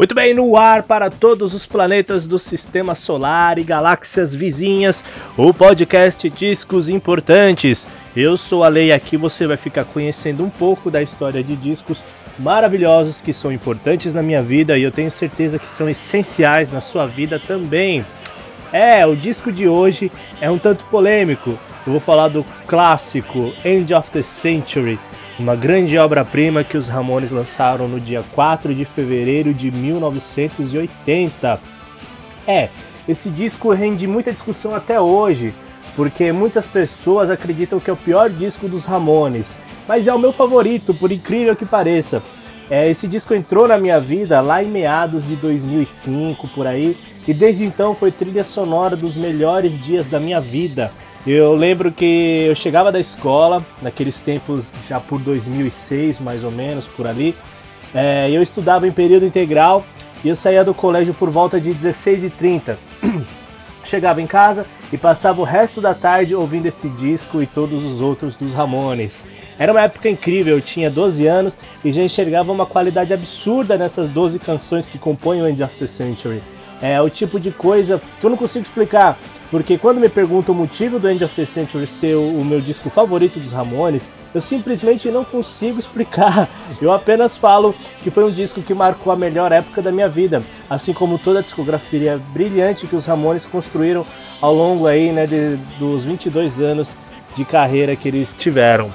Muito 0.00 0.14
bem, 0.14 0.32
no 0.32 0.56
ar 0.56 0.84
para 0.84 1.10
todos 1.10 1.52
os 1.52 1.66
planetas 1.66 2.26
do 2.26 2.38
sistema 2.38 2.94
solar 2.94 3.58
e 3.58 3.62
galáxias 3.62 4.34
vizinhas, 4.34 5.04
o 5.36 5.52
podcast 5.52 6.30
Discos 6.30 6.88
Importantes. 6.88 7.86
Eu 8.16 8.34
sou 8.38 8.64
a 8.64 8.68
Lei 8.68 8.92
aqui 8.92 9.18
você 9.18 9.46
vai 9.46 9.58
ficar 9.58 9.84
conhecendo 9.84 10.42
um 10.42 10.48
pouco 10.48 10.90
da 10.90 11.02
história 11.02 11.44
de 11.44 11.54
discos 11.54 12.02
maravilhosos 12.38 13.20
que 13.20 13.30
são 13.30 13.52
importantes 13.52 14.14
na 14.14 14.22
minha 14.22 14.42
vida 14.42 14.78
e 14.78 14.82
eu 14.82 14.90
tenho 14.90 15.10
certeza 15.10 15.58
que 15.58 15.68
são 15.68 15.86
essenciais 15.86 16.72
na 16.72 16.80
sua 16.80 17.04
vida 17.04 17.38
também. 17.38 18.02
É, 18.72 19.04
o 19.04 19.14
disco 19.14 19.52
de 19.52 19.68
hoje 19.68 20.10
é 20.40 20.50
um 20.50 20.56
tanto 20.56 20.82
polêmico. 20.84 21.50
Eu 21.86 21.92
vou 21.92 22.00
falar 22.00 22.28
do 22.28 22.42
clássico 22.66 23.52
End 23.62 23.92
of 23.92 24.10
the 24.10 24.22
Century 24.22 24.98
uma 25.40 25.56
grande 25.56 25.96
obra-prima 25.96 26.62
que 26.62 26.76
os 26.76 26.86
Ramones 26.86 27.30
lançaram 27.30 27.88
no 27.88 27.98
dia 27.98 28.22
4 28.34 28.74
de 28.74 28.84
fevereiro 28.84 29.54
de 29.54 29.70
1980. 29.70 31.58
É, 32.46 32.68
esse 33.08 33.30
disco 33.30 33.72
rende 33.72 34.06
muita 34.06 34.34
discussão 34.34 34.74
até 34.74 35.00
hoje, 35.00 35.54
porque 35.96 36.30
muitas 36.30 36.66
pessoas 36.66 37.30
acreditam 37.30 37.80
que 37.80 37.88
é 37.88 37.92
o 37.92 37.96
pior 37.96 38.28
disco 38.28 38.68
dos 38.68 38.84
Ramones, 38.84 39.58
mas 39.88 40.06
é 40.06 40.12
o 40.12 40.18
meu 40.18 40.30
favorito, 40.30 40.92
por 40.92 41.10
incrível 41.10 41.56
que 41.56 41.64
pareça. 41.64 42.22
É, 42.68 42.90
esse 42.90 43.08
disco 43.08 43.32
entrou 43.32 43.66
na 43.66 43.78
minha 43.78 43.98
vida 43.98 44.42
lá 44.42 44.62
em 44.62 44.68
meados 44.68 45.26
de 45.26 45.36
2005 45.36 46.48
por 46.48 46.66
aí, 46.66 46.98
e 47.26 47.32
desde 47.32 47.64
então 47.64 47.94
foi 47.94 48.12
trilha 48.12 48.44
sonora 48.44 48.94
dos 48.94 49.16
melhores 49.16 49.72
dias 49.82 50.06
da 50.06 50.20
minha 50.20 50.40
vida. 50.40 50.92
Eu 51.26 51.54
lembro 51.54 51.92
que 51.92 52.46
eu 52.48 52.54
chegava 52.54 52.90
da 52.90 52.98
escola, 52.98 53.64
naqueles 53.82 54.20
tempos 54.20 54.72
já 54.88 54.98
por 54.98 55.20
2006 55.20 56.18
mais 56.18 56.44
ou 56.44 56.50
menos, 56.50 56.86
por 56.86 57.06
ali. 57.06 57.36
É, 57.94 58.30
eu 58.30 58.42
estudava 58.42 58.88
em 58.88 58.92
período 58.92 59.26
integral 59.26 59.84
e 60.24 60.28
eu 60.28 60.36
saía 60.36 60.64
do 60.64 60.72
colégio 60.72 61.12
por 61.12 61.28
volta 61.28 61.60
de 61.60 61.74
16h30. 61.74 62.76
Chegava 63.84 64.22
em 64.22 64.26
casa 64.26 64.64
e 64.90 64.96
passava 64.96 65.40
o 65.40 65.44
resto 65.44 65.80
da 65.80 65.92
tarde 65.92 66.34
ouvindo 66.34 66.66
esse 66.66 66.88
disco 66.90 67.42
e 67.42 67.46
todos 67.46 67.84
os 67.84 68.00
outros 68.00 68.36
dos 68.36 68.54
Ramones. 68.54 69.26
Era 69.58 69.72
uma 69.72 69.82
época 69.82 70.08
incrível, 70.08 70.56
eu 70.56 70.62
tinha 70.62 70.90
12 70.90 71.26
anos 71.26 71.58
e 71.84 71.92
já 71.92 72.02
enxergava 72.02 72.50
uma 72.50 72.64
qualidade 72.64 73.12
absurda 73.12 73.76
nessas 73.76 74.08
12 74.08 74.38
canções 74.38 74.88
que 74.88 74.98
compõem 74.98 75.42
o 75.42 75.48
End 75.48 75.62
of 75.62 75.76
the 75.76 75.86
Century. 75.86 76.42
É 76.80 77.00
o 77.00 77.10
tipo 77.10 77.38
de 77.38 77.50
coisa 77.50 78.00
que 78.20 78.24
eu 78.24 78.30
não 78.30 78.38
consigo 78.38 78.64
explicar, 78.64 79.18
porque 79.50 79.76
quando 79.76 79.98
me 79.98 80.08
perguntam 80.08 80.54
o 80.54 80.58
motivo 80.58 80.98
do 80.98 81.08
End 81.08 81.24
of 81.24 81.34
the 81.34 81.44
Century 81.44 81.86
ser 81.86 82.14
o 82.14 82.44
meu 82.44 82.60
disco 82.60 82.88
favorito 82.88 83.40
dos 83.40 83.50
Ramones, 83.50 84.08
eu 84.32 84.40
simplesmente 84.40 85.10
não 85.10 85.24
consigo 85.24 85.78
explicar. 85.78 86.48
Eu 86.80 86.92
apenas 86.92 87.36
falo 87.36 87.74
que 88.02 88.10
foi 88.10 88.24
um 88.24 88.30
disco 88.30 88.62
que 88.62 88.72
marcou 88.72 89.12
a 89.12 89.16
melhor 89.16 89.50
época 89.50 89.82
da 89.82 89.90
minha 89.90 90.08
vida, 90.08 90.40
assim 90.68 90.92
como 90.92 91.18
toda 91.18 91.40
a 91.40 91.42
discografia 91.42 92.20
brilhante 92.32 92.86
que 92.86 92.94
os 92.94 93.06
Ramones 93.06 93.44
construíram 93.44 94.06
ao 94.40 94.54
longo 94.54 94.86
aí, 94.86 95.10
né, 95.10 95.26
de, 95.26 95.56
dos 95.78 96.04
22 96.04 96.60
anos 96.60 96.90
de 97.34 97.44
carreira 97.44 97.96
que 97.96 98.06
eles 98.06 98.34
tiveram. 98.36 98.90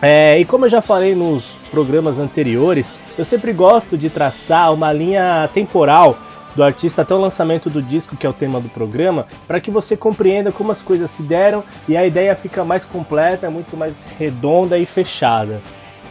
É, 0.00 0.38
e 0.38 0.44
como 0.44 0.66
eu 0.66 0.70
já 0.70 0.80
falei 0.80 1.14
nos 1.14 1.56
programas 1.70 2.18
anteriores, 2.18 2.88
eu 3.18 3.24
sempre 3.24 3.52
gosto 3.52 3.98
de 3.98 4.08
traçar 4.08 4.72
uma 4.72 4.92
linha 4.92 5.48
temporal 5.52 6.16
do 6.54 6.62
artista 6.62 7.02
até 7.02 7.14
o 7.14 7.20
lançamento 7.20 7.70
do 7.70 7.80
disco, 7.80 8.16
que 8.16 8.26
é 8.26 8.30
o 8.30 8.32
tema 8.32 8.60
do 8.60 8.68
programa, 8.68 9.26
para 9.46 9.60
que 9.60 9.70
você 9.70 9.96
compreenda 9.96 10.52
como 10.52 10.72
as 10.72 10.82
coisas 10.82 11.10
se 11.10 11.22
deram 11.22 11.64
e 11.88 11.96
a 11.96 12.06
ideia 12.06 12.34
fica 12.36 12.64
mais 12.64 12.84
completa, 12.84 13.50
muito 13.50 13.76
mais 13.76 14.04
redonda 14.18 14.78
e 14.78 14.86
fechada. 14.86 15.60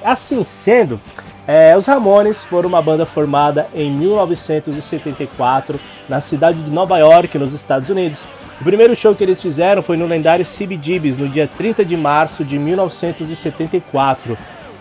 Assim 0.03 0.43
sendo, 0.43 0.99
é, 1.47 1.77
os 1.77 1.85
Ramones 1.85 2.43
foram 2.43 2.69
uma 2.69 2.81
banda 2.81 3.05
formada 3.05 3.67
em 3.73 3.91
1974 3.91 5.79
na 6.09 6.21
cidade 6.21 6.61
de 6.61 6.69
Nova 6.69 6.97
York, 6.97 7.37
nos 7.37 7.53
Estados 7.53 7.89
Unidos. 7.89 8.23
O 8.59 8.63
primeiro 8.63 8.95
show 8.95 9.15
que 9.15 9.23
eles 9.23 9.41
fizeram 9.41 9.81
foi 9.81 9.97
no 9.97 10.05
lendário 10.05 10.45
CBGB's 10.45 11.17
no 11.17 11.27
dia 11.27 11.49
30 11.57 11.83
de 11.83 11.97
março 11.97 12.45
de 12.45 12.59
1974. 12.59 14.37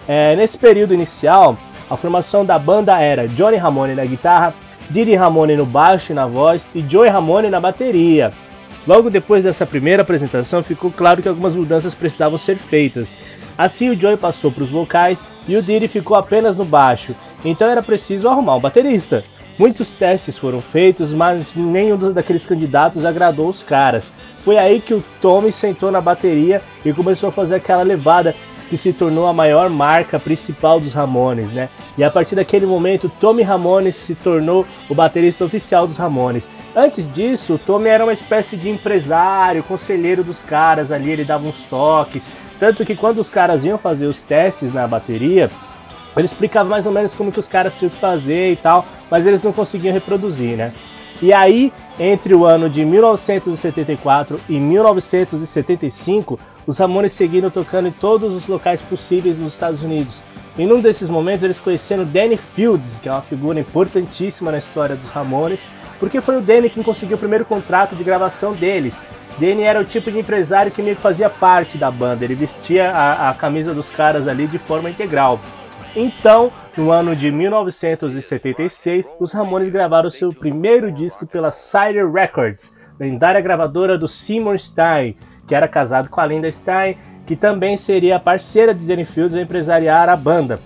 É, 0.07 0.37
nesse 0.37 0.59
período 0.59 0.93
inicial, 0.93 1.57
a 1.89 1.97
formação 1.97 2.45
da 2.45 2.59
banda 2.59 3.01
era 3.01 3.27
Johnny 3.27 3.57
Ramone 3.57 3.95
na 3.95 4.05
guitarra, 4.05 4.55
Didi 4.91 5.15
Ramone 5.15 5.57
no 5.57 5.65
baixo 5.65 6.13
e 6.13 6.15
na 6.15 6.27
voz 6.27 6.67
e 6.75 6.85
Joey 6.87 7.09
Ramone 7.09 7.49
na 7.49 7.61
bateria. 7.61 8.33
Logo 8.87 9.09
depois 9.09 9.45
dessa 9.45 9.65
primeira 9.65 10.03
apresentação, 10.03 10.63
ficou 10.63 10.91
claro 10.91 11.23
que 11.23 11.29
algumas 11.29 11.55
mudanças 11.55 11.95
precisavam 11.95 12.37
ser 12.37 12.57
feitas. 12.57 13.17
Assim, 13.57 13.91
o 13.91 13.99
Joey 13.99 14.17
passou 14.17 14.51
para 14.51 14.65
os 14.65 14.71
vocais 14.71 15.25
e 15.47 15.57
o 15.57 15.63
Didi 15.63 15.87
ficou 15.87 16.17
apenas 16.17 16.57
no 16.57 16.65
baixo, 16.65 17.15
então 17.45 17.71
era 17.71 17.83
preciso 17.83 18.29
arrumar 18.29 18.57
um 18.57 18.61
baterista. 18.61 19.23
Muitos 19.59 19.93
testes 19.93 20.39
foram 20.39 20.61
feitos, 20.61 21.13
mas 21.13 21.55
nenhum 21.55 22.13
daqueles 22.13 22.47
candidatos 22.47 23.05
agradou 23.05 23.49
os 23.49 23.63
caras. 23.63 24.11
Foi 24.39 24.57
aí 24.57 24.81
que 24.81 24.95
o 24.95 25.05
Tommy 25.21 25.53
sentou 25.53 25.91
na 25.91 26.01
bateria 26.01 26.63
e 26.83 26.93
começou 26.95 27.29
a 27.29 27.33
fazer 27.33 27.57
aquela 27.57 27.83
levada 27.83 28.35
que 28.71 28.79
se 28.79 28.93
tornou 28.93 29.27
a 29.27 29.33
maior 29.33 29.69
marca 29.69 30.17
principal 30.17 30.79
dos 30.79 30.93
Ramones, 30.93 31.51
né? 31.51 31.69
E 31.99 32.05
a 32.05 32.11
partir 32.11 32.37
daquele 32.37 32.65
momento, 32.65 33.11
Tommy 33.21 33.43
Ramones 33.43 33.97
se 33.97 34.15
tornou 34.15 34.65
o 34.89 34.95
baterista 34.95 35.45
oficial 35.45 35.89
dos 35.89 35.97
Ramones. 35.97 36.49
Antes 36.75 37.13
disso, 37.13 37.61
Tommy 37.67 37.89
era 37.89 38.05
uma 38.05 38.13
espécie 38.13 38.57
de 38.57 38.71
empresário, 38.71 39.65
conselheiro 39.65 40.23
dos 40.23 40.41
caras 40.41 40.93
ali, 40.93 41.11
ele 41.11 41.25
dava 41.25 41.49
uns 41.49 41.65
toques. 41.65 42.23
Tanto 42.61 42.85
que 42.85 42.95
quando 42.95 43.19
os 43.19 43.29
caras 43.29 43.65
iam 43.65 43.77
fazer 43.77 44.07
os 44.07 44.23
testes 44.23 44.73
na 44.73 44.87
bateria, 44.87 45.51
ele 46.17 46.27
explicava 46.27 46.69
mais 46.69 46.87
ou 46.87 46.93
menos 46.93 47.13
como 47.13 47.33
que 47.33 47.41
os 47.41 47.49
caras 47.49 47.75
tinham 47.75 47.91
que 47.91 47.97
fazer 47.97 48.53
e 48.53 48.57
tal, 48.57 48.87
mas 49.11 49.27
eles 49.27 49.43
não 49.43 49.53
conseguiam 49.53 49.93
reproduzir, 49.93 50.57
né? 50.57 50.73
E 51.23 51.35
aí, 51.35 51.71
entre 51.99 52.35
o 52.35 52.47
ano 52.47 52.71
de 52.71 52.83
1974 52.83 54.41
e 54.49 54.59
1975, 54.59 56.39
os 56.67 56.79
Ramones 56.79 57.13
seguiram 57.13 57.51
tocando 57.51 57.89
em 57.89 57.93
todos 57.93 58.33
os 58.33 58.47
locais 58.47 58.81
possíveis 58.81 59.39
nos 59.39 59.53
Estados 59.53 59.83
Unidos. 59.83 60.23
Em 60.59 60.71
um 60.73 60.81
desses 60.81 61.11
momentos 61.11 61.45
eles 61.45 61.61
conheceram 61.61 62.05
Danny 62.05 62.39
Fields, 62.39 63.01
que 63.01 63.09
é 63.09 63.13
uma 63.13 63.21
figura 63.21 63.61
importantíssima 63.61 64.51
na 64.51 64.59
história 64.59 64.97
dos 64.97 65.11
Ramones, 65.11 65.61
porque 65.99 66.23
foi 66.23 66.39
o 66.39 66.41
Danny 66.41 66.71
quem 66.71 66.83
conseguiu 66.83 67.17
o 67.17 67.21
primeiro 67.21 67.45
contrato 67.45 67.95
de 67.95 68.03
gravação 68.03 68.53
deles. 68.53 68.95
Danny 69.39 69.63
era 69.63 69.81
o 69.81 69.85
tipo 69.85 70.11
de 70.11 70.19
empresário 70.19 70.73
que 70.73 70.83
meio 70.83 70.97
que 70.97 71.03
fazia 71.03 71.29
parte 71.29 71.77
da 71.77 71.91
banda, 71.91 72.25
ele 72.25 72.35
vestia 72.35 72.91
a, 72.91 73.29
a 73.29 73.35
camisa 73.35 73.75
dos 73.75 73.89
caras 73.91 74.27
ali 74.27 74.47
de 74.47 74.59
forma 74.59 74.91
integral. 74.91 75.39
Então, 75.95 76.53
no 76.77 76.93
ano 76.93 77.17
de 77.17 77.33
1976, 77.33 79.13
os 79.19 79.33
Ramones 79.33 79.71
gravaram 79.71 80.09
seu 80.09 80.33
primeiro 80.33 80.93
disco 80.93 81.27
pela 81.27 81.51
Cider 81.51 82.09
Records, 82.11 82.73
lendária 82.99 83.41
gravadora 83.41 83.99
do 83.99 84.07
Seymour 84.07 84.57
Stein, 84.57 85.17
que 85.49 85.55
era 85.55 85.67
casado 85.67 86.09
com 86.09 86.21
a 86.21 86.27
Linda 86.27 86.51
Stein, 86.51 86.97
que 87.27 87.35
também 87.35 87.77
seria 87.77 88.21
parceira 88.21 88.73
de 88.73 88.87
Danny 88.87 89.05
Fields 89.05 89.37
a 89.37 89.43
empresariar 89.43 90.09
a 90.09 90.17
banda. 90.17 90.61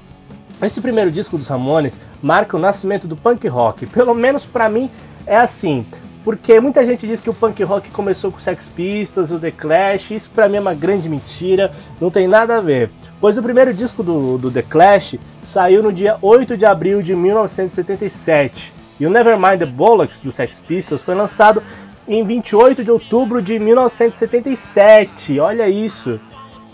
Esse 0.62 0.80
primeiro 0.80 1.10
disco 1.10 1.38
dos 1.38 1.48
Ramones 1.48 1.98
marca 2.22 2.56
o 2.56 2.60
nascimento 2.60 3.08
do 3.08 3.16
punk 3.16 3.48
rock, 3.48 3.86
pelo 3.86 4.14
menos 4.14 4.44
para 4.44 4.68
mim 4.68 4.90
é 5.26 5.38
assim, 5.38 5.86
porque 6.22 6.60
muita 6.60 6.84
gente 6.84 7.06
diz 7.06 7.22
que 7.22 7.30
o 7.30 7.34
punk 7.34 7.62
rock 7.62 7.90
começou 7.90 8.30
com 8.30 8.38
Sex 8.38 8.68
Pistols, 8.68 9.30
o 9.30 9.38
The 9.38 9.50
Clash, 9.50 10.10
isso 10.10 10.30
para 10.30 10.50
mim 10.50 10.58
é 10.58 10.60
uma 10.60 10.74
grande 10.74 11.08
mentira, 11.08 11.72
não 11.98 12.10
tem 12.10 12.28
nada 12.28 12.58
a 12.58 12.60
ver. 12.60 12.90
Pois 13.24 13.38
o 13.38 13.42
primeiro 13.42 13.72
disco 13.72 14.02
do, 14.02 14.36
do 14.36 14.50
The 14.50 14.60
Clash 14.60 15.16
saiu 15.42 15.82
no 15.82 15.90
dia 15.90 16.18
8 16.20 16.58
de 16.58 16.66
abril 16.66 17.00
de 17.00 17.16
1977 17.16 18.70
e 19.00 19.06
o 19.06 19.08
Nevermind 19.08 19.60
the 19.60 19.64
Bollocks 19.64 20.20
do 20.20 20.30
Sex 20.30 20.60
Pistols 20.68 21.00
foi 21.00 21.14
lançado 21.14 21.62
em 22.06 22.22
28 22.22 22.84
de 22.84 22.90
outubro 22.90 23.40
de 23.40 23.58
1977. 23.58 25.40
Olha 25.40 25.66
isso. 25.66 26.20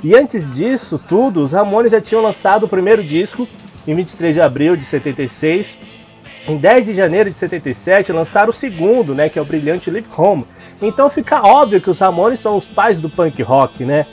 E 0.02 0.12
antes 0.12 0.50
disso 0.50 1.00
tudo, 1.08 1.40
os 1.40 1.52
Ramones 1.52 1.92
já 1.92 2.00
tinham 2.00 2.20
lançado 2.20 2.64
o 2.64 2.68
primeiro 2.68 3.04
disco 3.04 3.46
em 3.86 3.94
23 3.94 4.34
de 4.34 4.40
abril 4.40 4.74
de 4.74 4.84
76. 4.84 5.78
Em 6.48 6.56
10 6.56 6.86
de 6.86 6.94
janeiro 6.94 7.30
de 7.30 7.36
77 7.36 8.10
lançaram 8.10 8.50
o 8.50 8.53
segundo, 8.53 9.14
né, 9.14 9.28
que 9.28 9.38
é 9.38 9.42
o 9.42 9.44
brilhante 9.44 9.88
Live 9.88 10.08
Home. 10.16 10.44
Então 10.82 11.08
fica 11.08 11.46
óbvio 11.46 11.80
que 11.80 11.91
os 11.91 12.00
Ramones 12.00 12.41
são 12.41 12.56
os 12.56 12.66
pais 12.66 12.98
do 12.98 13.08
punk 13.08 13.41
rock, 13.41 13.84
né? 13.84 14.04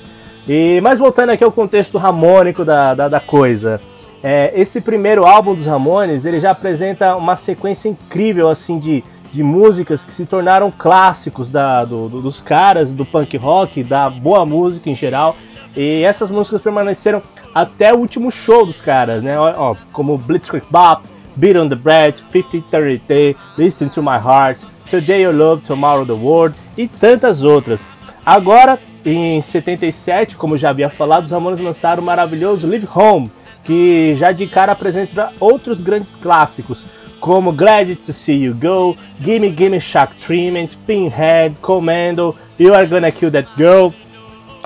E 0.48 0.80
mas 0.82 1.00
voltando 1.00 1.32
aqui 1.32 1.44
ao 1.44 1.52
contexto 1.52 1.98
harmônico 1.98 2.64
da, 2.64 2.94
da, 2.94 3.10
da 3.10 3.20
coisa, 3.20 3.82
é, 4.24 4.52
esse 4.56 4.82
primeiro 4.82 5.26
álbum 5.26 5.54
dos 5.54 5.66
Ramones 5.66 6.26
ele 6.26 6.40
já 6.40 6.52
apresenta 6.52 7.16
uma 7.16 7.36
sequência 7.36 7.90
incrível 7.90 8.50
assim 8.50 8.80
de 8.80 9.04
de 9.32 9.44
músicas 9.44 10.04
que 10.06 10.12
se 10.12 10.26
tornaram 10.26 10.72
clássicos 10.72 11.50
da, 11.50 11.86
do, 11.86 12.10
do, 12.10 12.22
dos 12.22 12.42
caras, 12.42 12.92
do 12.92 13.06
punk 13.06 13.38
rock, 13.38 13.84
da 13.84 14.10
boa 14.10 14.46
música 14.46 14.90
em 14.90 14.96
geral. 14.96 15.36
E 15.76 16.04
essas 16.04 16.32
músicas 16.32 16.62
permaneceram 16.62 17.22
até 17.54 17.94
o 17.94 17.98
último 17.98 18.32
show 18.32 18.66
dos 18.66 18.82
caras, 18.82 19.22
né? 19.22 19.40
Ó, 19.40 19.76
como 19.92 20.18
Blitzkrieg 20.18 20.66
Bop, 20.72 21.04
Beat 21.36 21.56
on 21.56 21.70
the 21.70 21.76
Bread, 21.76 22.24
5030 22.32 23.04
Day, 23.08 23.36
Listen 23.58 23.90
to 23.90 24.02
My 24.02 24.18
Heart, 24.18 24.60
Today 24.90 25.22
You 25.22 25.32
Love, 25.32 25.62
Tomorrow 25.62 26.06
the 26.06 26.14
World 26.14 26.56
e 26.76 26.88
tantas 26.88 27.44
outras. 27.44 27.80
Agora, 28.26 28.80
em 29.10 29.42
77, 29.42 30.36
como 30.36 30.58
já 30.58 30.70
havia 30.70 30.90
falado, 30.90 31.24
os 31.24 31.32
Ramones 31.32 31.60
lançaram 31.60 32.04
o 32.04 32.06
maravilhoso 32.06 32.68
Live 32.68 32.88
Home, 32.94 33.32
que 33.64 34.14
já 34.16 34.34
de 34.34 34.46
cara 34.48 34.74
apresenta 34.74 35.32
outros 35.40 35.80
grandes 35.80 36.16
clássicos, 36.16 36.86
como 37.22 37.54
Glad 37.54 37.96
to 37.96 38.12
See 38.12 38.44
You 38.44 38.54
Go, 38.54 38.98
Gimme 39.22 39.56
Gimme 39.58 39.80
Shock 39.80 40.16
Treatment, 40.16 40.70
Pinhead, 40.86 41.56
Commando, 41.62 42.36
You 42.60 42.74
Are 42.74 42.86
Gonna 42.86 43.12
Kill 43.12 43.32
That 43.32 43.48
Girl 43.56 43.92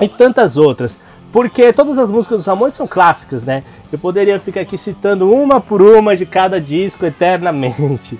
e 0.00 0.08
tantas 0.08 0.56
outras. 0.56 0.98
Porque 1.30 1.72
todas 1.72 1.96
as 1.96 2.10
músicas 2.10 2.38
dos 2.38 2.46
Ramones 2.46 2.74
são 2.74 2.86
clássicas, 2.86 3.44
né? 3.44 3.62
Eu 3.92 3.98
poderia 3.98 4.38
ficar 4.40 4.62
aqui 4.62 4.76
citando 4.76 5.32
uma 5.32 5.60
por 5.60 5.80
uma 5.80 6.16
de 6.16 6.26
cada 6.26 6.60
disco 6.60 7.06
eternamente. 7.06 8.18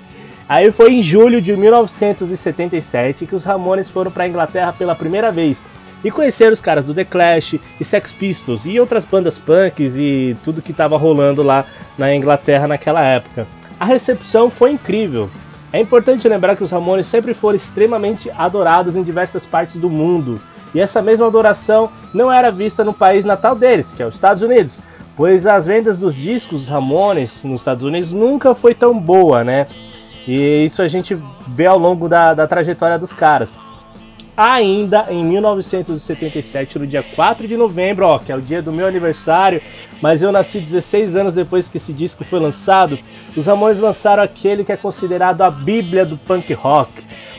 Aí 0.49 0.71
foi 0.71 0.95
em 0.95 1.03
julho 1.03 1.43
de 1.43 1.57
1977 1.57 3.27
que 3.27 3.35
os 3.35 3.45
Ramones 3.45 3.91
foram 3.91 4.11
para 4.11 4.25
a 4.25 4.29
Inglaterra 4.29 4.73
pela 4.73 4.95
primeira 4.95 5.33
vez 5.33 5.63
e 6.05 6.11
conheceram 6.11 6.53
os 6.53 6.61
caras 6.61 6.87
do 6.87 6.95
The 6.95 7.05
Clash 7.05 7.55
e 7.81 7.85
Sex 7.85 8.13
Pistols 8.13 8.67
e 8.67 8.79
outras 8.81 9.05
bandas 9.05 9.39
punks 9.39 9.97
e 9.97 10.37
tudo 10.45 10.63
que 10.63 10.73
estava 10.73 10.97
rolando 10.97 11.43
lá 11.43 11.65
na 11.97 12.15
Inglaterra 12.15 12.67
naquela 12.67 13.03
época. 13.03 13.47
A 13.79 13.85
recepção 13.85 14.51
foi 14.51 14.73
incrível. 14.73 15.31
É 15.73 15.81
importante 15.81 16.29
lembrar 16.29 16.55
que 16.55 16.63
os 16.63 16.71
Ramones 16.71 17.07
sempre 17.07 17.35
foram 17.35 17.57
extremamente 17.57 18.31
adorados 18.31 18.95
em 18.95 19.03
diversas 19.03 19.47
partes 19.47 19.77
do 19.77 19.89
mundo. 19.89 20.41
E 20.75 20.81
essa 20.81 21.03
mesma 21.03 21.27
adoração 21.27 21.91
não 22.13 22.33
era 22.33 22.51
vista 22.51 22.85
no 22.85 22.93
país 22.93 23.25
natal 23.25 23.55
deles, 23.55 23.95
que 23.95 24.03
é 24.03 24.07
os 24.07 24.15
Estados 24.15 24.43
Unidos, 24.43 24.81
pois 25.17 25.47
as 25.47 25.67
vendas 25.67 25.99
dos 25.99 26.15
discos 26.15 26.61
dos 26.61 26.69
Ramones 26.69 27.43
nos 27.45 27.61
Estados 27.61 27.85
Unidos 27.85 28.13
nunca 28.13 28.55
foi 28.55 28.75
tão 28.75 28.99
boa, 28.99 29.45
né? 29.45 29.67
E 30.27 30.65
isso 30.65 30.83
a 30.83 30.89
gente 30.89 31.19
vê 31.49 31.67
ao 31.67 31.79
longo 31.79 32.09
da, 32.09 32.35
da 32.35 32.47
trajetória 32.47 32.99
dos 32.99 33.13
caras. 33.13 33.57
Ainda 34.35 35.09
em 35.11 35.23
1977, 35.23 36.79
no 36.79 36.87
dia 36.87 37.03
4 37.03 37.47
de 37.47 37.55
novembro, 37.55 38.07
ó, 38.07 38.19
que 38.19 38.33
é 38.33 38.37
o 38.37 38.41
dia 38.41 38.63
do 38.63 38.73
meu 38.73 38.87
aniversário, 38.87 39.61
mas 40.01 40.23
eu 40.23 40.33
nasci 40.33 40.59
16 40.59 41.17
anos 41.17 41.35
depois 41.35 41.69
que 41.69 41.77
esse 41.77 41.93
disco 41.93 42.25
foi 42.25 42.41
lançado, 42.41 42.99
os 43.37 43.47
Ramones 43.47 43.79
lançaram 43.79 44.23
aquele 44.23 44.65
que 44.65 44.73
é 44.73 44.77
considerado 44.77 45.43
a 45.43 45.51
bíblia 45.51 46.07
do 46.07 46.17
punk 46.17 46.51
rock, 46.55 46.91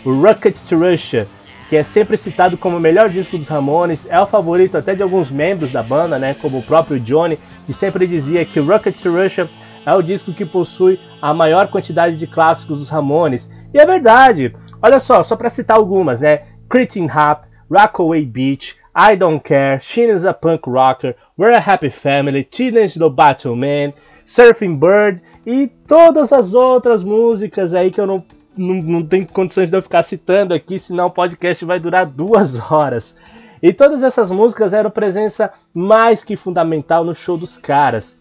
o 0.05 0.13
Rocket 0.13 0.55
to 0.69 0.77
Russia, 0.77 1.27
que 1.67 1.75
é 1.75 1.83
sempre 1.83 2.15
citado 2.15 2.57
como 2.57 2.77
o 2.77 2.79
melhor 2.79 3.09
disco 3.09 3.39
dos 3.39 3.47
Ramones, 3.47 4.05
é 4.07 4.19
o 4.19 4.27
favorito 4.27 4.77
até 4.77 4.93
de 4.93 5.01
alguns 5.01 5.31
membros 5.31 5.71
da 5.71 5.81
banda, 5.81 6.19
né, 6.19 6.35
como 6.35 6.59
o 6.59 6.63
próprio 6.63 6.99
Johnny, 6.99 7.39
que 7.65 7.73
sempre 7.73 8.05
dizia 8.05 8.45
que 8.45 8.59
Rocket 8.59 8.95
to 8.95 9.11
Russia 9.11 9.49
é 9.83 9.93
o 9.95 10.01
disco 10.03 10.31
que 10.31 10.45
possui 10.45 10.99
a 11.19 11.33
maior 11.33 11.69
quantidade 11.69 12.15
de 12.17 12.27
clássicos 12.27 12.77
dos 12.77 12.89
Ramones. 12.89 13.49
E 13.73 13.79
é 13.79 13.85
verdade. 13.85 14.55
Olha 14.81 14.99
só, 14.99 15.23
só 15.23 15.35
para 15.35 15.49
citar 15.49 15.77
algumas, 15.77 16.21
né? 16.21 16.41
Cretin 16.73 17.05
Rap, 17.05 17.45
Rockaway 17.69 18.25
Beach, 18.25 18.75
I 18.95 19.15
Don't 19.15 19.43
Care, 19.43 19.79
Sheen 19.79 20.09
is 20.09 20.25
a 20.25 20.33
Punk 20.33 20.65
Rocker, 20.65 21.13
We're 21.37 21.51
a 21.51 21.59
Happy 21.59 21.91
Family, 21.91 22.43
Teenage 22.43 22.97
Battle 23.11 23.55
Man, 23.55 23.93
Surfing 24.25 24.79
Bird 24.79 25.21
e 25.45 25.67
todas 25.87 26.33
as 26.33 26.55
outras 26.55 27.03
músicas 27.03 27.75
aí 27.75 27.91
que 27.91 28.01
eu 28.01 28.07
não, 28.07 28.25
não, 28.57 28.73
não 28.73 29.05
tenho 29.05 29.27
condições 29.27 29.69
de 29.69 29.77
eu 29.77 29.83
ficar 29.83 30.01
citando 30.01 30.51
aqui, 30.51 30.79
senão 30.79 31.05
o 31.05 31.11
podcast 31.11 31.63
vai 31.63 31.79
durar 31.79 32.07
duas 32.07 32.57
horas. 32.71 33.15
E 33.61 33.71
todas 33.71 34.01
essas 34.01 34.31
músicas 34.31 34.73
eram 34.73 34.89
presença 34.89 35.53
mais 35.71 36.23
que 36.23 36.35
fundamental 36.35 37.05
no 37.05 37.13
show 37.13 37.37
dos 37.37 37.55
caras. 37.55 38.17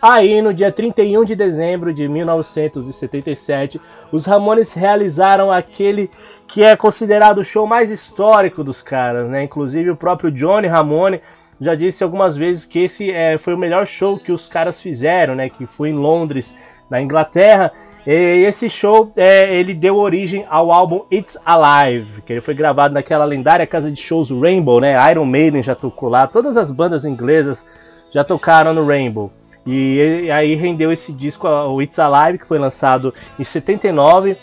Aí, 0.00 0.40
no 0.40 0.54
dia 0.54 0.70
31 0.70 1.24
de 1.24 1.34
dezembro 1.34 1.92
de 1.92 2.08
1977, 2.08 3.80
os 4.12 4.24
Ramones 4.24 4.72
realizaram 4.72 5.50
aquele 5.50 6.10
que 6.48 6.62
é 6.62 6.76
considerado 6.76 7.38
o 7.38 7.44
show 7.44 7.66
mais 7.66 7.90
histórico 7.90 8.62
dos 8.62 8.82
caras, 8.82 9.28
né? 9.28 9.44
Inclusive 9.44 9.90
o 9.90 9.96
próprio 9.96 10.30
Johnny 10.30 10.66
Ramone 10.66 11.20
já 11.60 11.74
disse 11.74 12.04
algumas 12.04 12.36
vezes 12.36 12.66
que 12.66 12.80
esse 12.80 13.10
é, 13.10 13.38
foi 13.38 13.54
o 13.54 13.58
melhor 13.58 13.86
show 13.86 14.18
que 14.18 14.32
os 14.32 14.46
caras 14.46 14.80
fizeram, 14.80 15.34
né? 15.34 15.48
Que 15.48 15.66
foi 15.66 15.90
em 15.90 15.94
Londres, 15.94 16.56
na 16.90 17.00
Inglaterra. 17.00 17.72
E 18.06 18.44
esse 18.44 18.70
show 18.70 19.10
é, 19.16 19.52
ele 19.52 19.74
deu 19.74 19.96
origem 19.96 20.46
ao 20.48 20.70
álbum 20.70 21.02
It's 21.10 21.36
Alive, 21.44 22.22
que 22.22 22.32
ele 22.32 22.40
foi 22.40 22.54
gravado 22.54 22.94
naquela 22.94 23.24
lendária 23.24 23.66
casa 23.66 23.90
de 23.90 24.00
shows 24.00 24.30
Rainbow, 24.30 24.80
né? 24.80 24.96
Iron 25.10 25.24
Maiden 25.24 25.62
já 25.62 25.74
tocou 25.74 26.08
lá, 26.08 26.26
todas 26.26 26.56
as 26.56 26.70
bandas 26.70 27.04
inglesas 27.04 27.66
já 28.12 28.22
tocaram 28.22 28.72
no 28.72 28.86
Rainbow. 28.86 29.32
E, 29.66 30.30
aí 30.30 30.54
rendeu 30.54 30.92
esse 30.92 31.12
disco, 31.12 31.48
o 31.48 31.82
It's 31.82 31.98
Alive, 31.98 32.38
que 32.38 32.46
foi 32.46 32.58
lançado 32.58 33.12
em 33.38 33.42
79. 33.42 34.36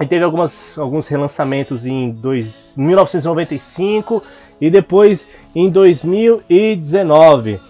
E 0.00 0.06
teve 0.06 0.24
algumas, 0.24 0.76
alguns 0.76 1.06
relançamentos 1.06 1.86
em 1.86 2.10
dois, 2.10 2.74
1995 2.76 4.22
e 4.60 4.68
depois 4.70 5.26
em 5.54 5.70
2019, 5.70 7.60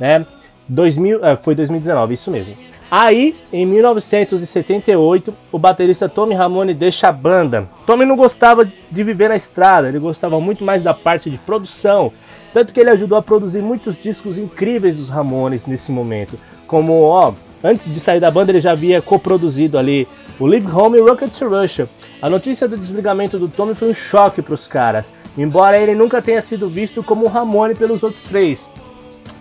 né? 0.00 0.26
2000, 0.66 1.24
é, 1.24 1.36
foi 1.36 1.54
2019, 1.54 2.14
isso 2.14 2.30
mesmo. 2.30 2.56
Aí, 2.90 3.36
em 3.52 3.66
1978, 3.66 5.34
o 5.50 5.58
baterista 5.58 6.08
Tommy 6.08 6.34
Ramone 6.34 6.72
deixa 6.72 7.08
a 7.08 7.12
banda. 7.12 7.68
Tommy 7.86 8.04
não 8.04 8.16
gostava 8.16 8.64
de 8.64 9.04
viver 9.04 9.28
na 9.28 9.36
estrada, 9.36 9.88
ele 9.88 9.98
gostava 9.98 10.40
muito 10.40 10.64
mais 10.64 10.82
da 10.82 10.94
parte 10.94 11.28
de 11.28 11.36
produção 11.38 12.12
tanto 12.54 12.72
que 12.72 12.78
ele 12.78 12.90
ajudou 12.90 13.18
a 13.18 13.22
produzir 13.22 13.60
muitos 13.60 13.98
discos 13.98 14.38
incríveis 14.38 14.96
dos 14.96 15.08
Ramones 15.08 15.66
nesse 15.66 15.90
momento. 15.90 16.38
Como, 16.68 17.02
ó, 17.02 17.32
antes 17.64 17.90
de 17.90 17.98
sair 17.98 18.20
da 18.20 18.30
banda 18.30 18.52
ele 18.52 18.60
já 18.60 18.72
havia 18.72 19.00
coproduzido 19.00 19.78
ali 19.78 20.06
o 20.38 20.46
Live 20.46 20.70
Home 20.70 20.98
e 20.98 21.00
Rocket 21.00 21.32
to 21.32 21.48
Russia. 21.48 21.88
A 22.20 22.28
notícia 22.28 22.68
do 22.68 22.76
desligamento 22.76 23.38
do 23.38 23.48
Tommy 23.48 23.74
foi 23.74 23.88
um 23.88 23.94
choque 23.94 24.42
para 24.42 24.54
os 24.54 24.68
caras, 24.68 25.10
embora 25.36 25.78
ele 25.78 25.94
nunca 25.94 26.20
tenha 26.20 26.42
sido 26.42 26.68
visto 26.68 27.02
como 27.02 27.26
Ramone 27.26 27.74
pelos 27.74 28.02
outros 28.02 28.22
três. 28.24 28.68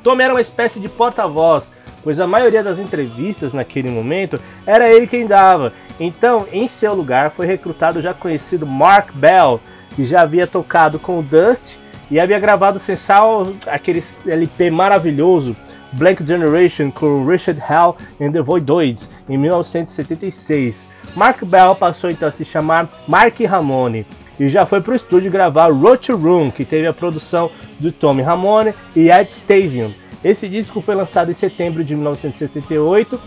Tommy 0.01 0.23
era 0.23 0.33
uma 0.33 0.41
espécie 0.41 0.79
de 0.79 0.87
porta-voz, 0.87 1.71
pois 2.01 2.19
a 2.19 2.27
maioria 2.27 2.63
das 2.63 2.79
entrevistas 2.79 3.53
naquele 3.53 3.89
momento 3.89 4.39
era 4.65 4.89
ele 4.89 5.07
quem 5.07 5.27
dava. 5.27 5.73
Então, 5.99 6.45
em 6.51 6.67
seu 6.67 6.93
lugar, 6.93 7.31
foi 7.31 7.45
recrutado 7.45 7.99
o 7.99 8.01
já 8.01 8.13
conhecido 8.13 8.65
Mark 8.65 9.13
Bell, 9.13 9.59
que 9.95 10.05
já 10.05 10.21
havia 10.21 10.47
tocado 10.47 10.97
com 10.97 11.19
o 11.19 11.23
Dust 11.23 11.77
e 12.11 12.19
havia 12.19 12.39
gravado 12.39 12.79
Sensal, 12.79 13.53
aquele 13.67 14.03
LP 14.27 14.69
maravilhoso, 14.69 15.55
Black 15.93 16.25
Generation, 16.25 16.91
com 16.91 17.25
Richard 17.25 17.59
Hell 17.59 17.95
and 18.21 18.31
the 18.31 18.41
Voidoids, 18.41 19.09
em 19.29 19.37
1976. 19.37 20.87
Mark 21.15 21.43
Bell 21.43 21.75
passou 21.75 22.09
então 22.09 22.27
a 22.27 22.31
se 22.31 22.43
chamar 22.43 22.89
Mark 23.07 23.39
Ramone 23.39 24.05
e 24.39 24.49
já 24.49 24.65
foi 24.65 24.81
para 24.81 24.93
o 24.93 24.95
estúdio 24.95 25.31
gravar 25.31 25.71
Roach 25.71 26.11
Room, 26.11 26.51
que 26.51 26.65
teve 26.65 26.87
a 26.87 26.93
produção 26.93 27.51
do 27.79 27.91
Tommy 27.91 28.21
Ramone 28.21 28.73
e 28.95 29.09
Ed 29.09 29.31
Stasium. 29.31 29.93
Esse 30.23 30.47
disco 30.49 30.81
foi 30.81 30.95
lançado 30.95 31.29
em 31.29 31.33
setembro 31.33 31.83
de 31.83 31.95
1978. 31.95 33.19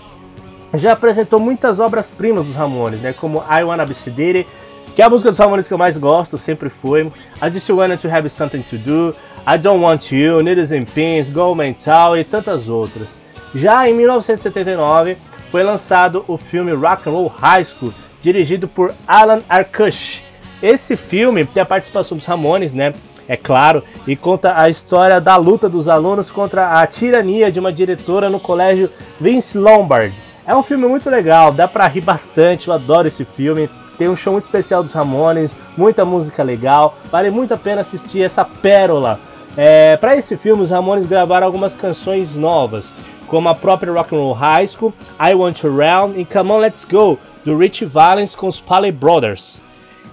Já 0.74 0.92
apresentou 0.92 1.38
muitas 1.38 1.78
obras-primas 1.78 2.46
dos 2.46 2.56
Ramones, 2.56 3.00
né, 3.00 3.12
como 3.12 3.38
I 3.38 3.62
Wanna 3.62 3.86
Be 3.86 3.94
Sedated, 3.94 4.46
que 4.94 5.02
é 5.02 5.04
a 5.04 5.10
música 5.10 5.30
dos 5.30 5.38
Ramones 5.38 5.68
que 5.68 5.74
eu 5.74 5.78
mais 5.78 5.96
gosto, 5.98 6.38
sempre 6.38 6.68
foi. 6.70 7.12
I 7.42 7.50
Just 7.50 7.68
Wanted 7.68 8.00
to 8.00 8.08
Have 8.08 8.28
Something 8.30 8.62
to 8.62 8.78
Do, 8.78 9.14
I 9.48 9.56
Don't 9.56 9.80
Want 9.80 10.10
You, 10.10 10.42
Needles 10.42 10.72
and 10.72 10.86
Pins, 10.86 11.30
Go 11.30 11.54
Mental 11.54 12.18
e 12.18 12.24
tantas 12.24 12.68
outras. 12.68 13.20
Já 13.54 13.88
em 13.88 13.94
1979 13.94 15.16
foi 15.52 15.62
lançado 15.62 16.24
o 16.26 16.36
filme 16.36 16.72
Rock 16.72 17.08
and 17.08 17.12
Roll 17.12 17.28
High 17.28 17.64
School, 17.64 17.94
dirigido 18.20 18.66
por 18.66 18.92
Alan 19.06 19.42
Arkush. 19.48 20.24
Esse 20.60 20.96
filme 20.96 21.44
tem 21.44 21.62
a 21.62 21.66
participação 21.66 22.16
dos 22.16 22.26
Ramones, 22.26 22.74
né? 22.74 22.92
É 23.28 23.36
claro, 23.36 23.84
e 24.04 24.16
conta 24.16 24.60
a 24.60 24.68
história 24.68 25.20
da 25.20 25.36
luta 25.36 25.68
dos 25.68 25.88
alunos 25.88 26.28
contra 26.28 26.80
a 26.80 26.86
tirania 26.86 27.50
de 27.50 27.60
uma 27.60 27.72
diretora 27.72 28.28
no 28.28 28.40
colégio 28.40 28.90
Vince 29.20 29.56
Lombard. 29.56 30.12
É 30.44 30.56
um 30.56 30.62
filme 30.62 30.88
muito 30.88 31.08
legal, 31.08 31.52
dá 31.52 31.68
pra 31.68 31.86
rir 31.86 32.00
bastante, 32.00 32.66
eu 32.66 32.74
adoro 32.74 33.06
esse 33.06 33.24
filme. 33.24 33.70
Tem 33.96 34.08
um 34.08 34.16
show 34.16 34.32
muito 34.32 34.44
especial 34.44 34.82
dos 34.82 34.92
Ramones, 34.92 35.56
muita 35.76 36.04
música 36.04 36.42
legal. 36.42 36.98
Vale 37.10 37.30
muito 37.30 37.54
a 37.54 37.56
pena 37.56 37.80
assistir 37.80 38.22
essa 38.22 38.44
pérola. 38.44 39.20
É, 39.56 39.96
Para 39.96 40.16
esse 40.16 40.36
filme, 40.36 40.62
os 40.62 40.70
Ramones 40.70 41.06
gravaram 41.06 41.46
algumas 41.46 41.74
canções 41.74 42.36
novas, 42.36 42.94
como 43.26 43.48
a 43.48 43.54
própria 43.54 43.90
Rock 43.92 44.14
and 44.14 44.18
Roll 44.18 44.34
High 44.34 44.66
School, 44.66 44.92
I 45.18 45.34
Want 45.34 45.62
You 45.62 45.74
Round 45.74 46.20
e 46.20 46.26
Come 46.26 46.52
On 46.52 46.58
Let's 46.58 46.84
Go, 46.84 47.18
do 47.44 47.56
Rich 47.56 47.86
Valens 47.86 48.36
com 48.36 48.48
os 48.48 48.60
Paley 48.60 48.92
Brothers. 48.92 49.62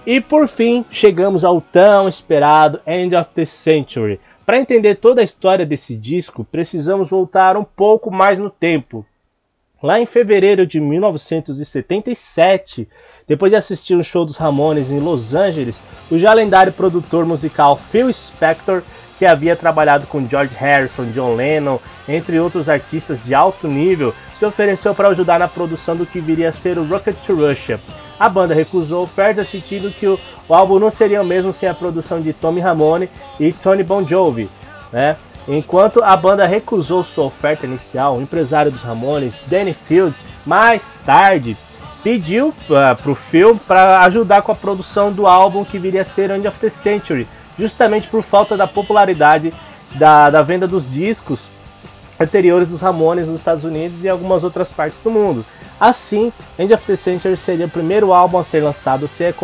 E 0.06 0.20
por 0.20 0.48
fim, 0.48 0.84
chegamos 0.90 1.44
ao 1.44 1.60
tão 1.60 2.08
esperado 2.08 2.80
End 2.86 3.14
of 3.14 3.28
the 3.34 3.44
Century. 3.44 4.18
Para 4.46 4.58
entender 4.58 4.94
toda 4.96 5.20
a 5.20 5.24
história 5.24 5.66
desse 5.66 5.96
disco, 5.96 6.44
precisamos 6.44 7.10
voltar 7.10 7.56
um 7.56 7.64
pouco 7.64 8.10
mais 8.10 8.38
no 8.38 8.50
tempo. 8.50 9.04
Lá 9.82 9.98
em 10.00 10.06
fevereiro 10.06 10.66
de 10.66 10.80
1977, 10.80 12.88
depois 13.26 13.50
de 13.50 13.56
assistir 13.56 13.94
um 13.94 14.02
show 14.02 14.24
dos 14.24 14.36
Ramones 14.36 14.90
em 14.90 15.00
Los 15.00 15.34
Angeles, 15.34 15.82
o 16.10 16.18
já 16.18 16.32
lendário 16.32 16.72
produtor 16.72 17.26
musical 17.26 17.78
Phil 17.90 18.12
Spector, 18.12 18.82
que 19.18 19.26
havia 19.26 19.56
trabalhado 19.56 20.06
com 20.06 20.28
George 20.28 20.54
Harrison, 20.54 21.04
John 21.12 21.34
Lennon, 21.34 21.78
entre 22.08 22.38
outros 22.38 22.68
artistas 22.68 23.24
de 23.24 23.34
alto 23.34 23.68
nível, 23.68 24.14
se 24.34 24.44
ofereceu 24.44 24.94
para 24.94 25.08
ajudar 25.08 25.38
na 25.38 25.48
produção 25.48 25.96
do 25.96 26.06
que 26.06 26.20
viria 26.20 26.48
a 26.48 26.52
ser 26.52 26.78
o 26.78 26.86
Rocket 26.86 27.16
to 27.24 27.34
Russia. 27.34 27.80
A 28.18 28.28
banda 28.28 28.54
recusou 28.54 29.04
oferta, 29.04 29.44
sentindo 29.44 29.90
que 29.90 30.06
o, 30.06 30.18
o 30.48 30.54
álbum 30.54 30.78
não 30.78 30.90
seria 30.90 31.22
o 31.22 31.24
mesmo 31.24 31.52
sem 31.52 31.68
a 31.68 31.74
produção 31.74 32.20
de 32.20 32.32
Tommy 32.32 32.60
Ramone 32.60 33.08
e 33.38 33.52
Tony 33.52 33.82
Bon 33.82 34.06
Jovi. 34.06 34.48
Né? 34.92 35.16
Enquanto 35.46 36.02
a 36.02 36.16
banda 36.16 36.46
recusou 36.46 37.02
sua 37.02 37.24
oferta 37.24 37.66
inicial, 37.66 38.16
o 38.16 38.22
empresário 38.22 38.72
dos 38.72 38.82
Ramones, 38.82 39.40
Danny 39.46 39.74
Fields, 39.74 40.22
mais 40.46 40.96
tarde 41.04 41.56
pediu 42.02 42.48
uh, 42.48 42.96
pro 43.02 43.14
Phil 43.14 43.58
para 43.66 44.00
ajudar 44.00 44.42
com 44.42 44.52
a 44.52 44.54
produção 44.54 45.10
do 45.10 45.26
álbum 45.26 45.64
que 45.64 45.78
viria 45.78 46.02
a 46.02 46.04
ser 46.04 46.30
End 46.30 46.46
of 46.46 46.58
the 46.60 46.68
Century, 46.68 47.26
justamente 47.58 48.06
por 48.08 48.22
falta 48.22 48.56
da 48.56 48.66
popularidade 48.66 49.52
da, 49.94 50.30
da 50.30 50.42
venda 50.42 50.66
dos 50.66 50.90
discos 50.90 51.48
anteriores 52.18 52.68
dos 52.68 52.80
Ramones 52.80 53.26
nos 53.26 53.38
Estados 53.38 53.64
Unidos 53.64 54.04
e 54.04 54.08
algumas 54.08 54.44
outras 54.44 54.70
partes 54.70 55.00
do 55.00 55.10
mundo. 55.10 55.44
Assim, 55.78 56.32
End 56.58 56.72
of 56.72 56.84
the 56.86 56.96
Century 56.96 57.36
seria 57.36 57.66
o 57.66 57.70
primeiro 57.70 58.12
álbum 58.12 58.38
a 58.38 58.44
ser 58.44 58.62
lançado 58.62 59.08
sem 59.08 59.28
a 59.28 59.34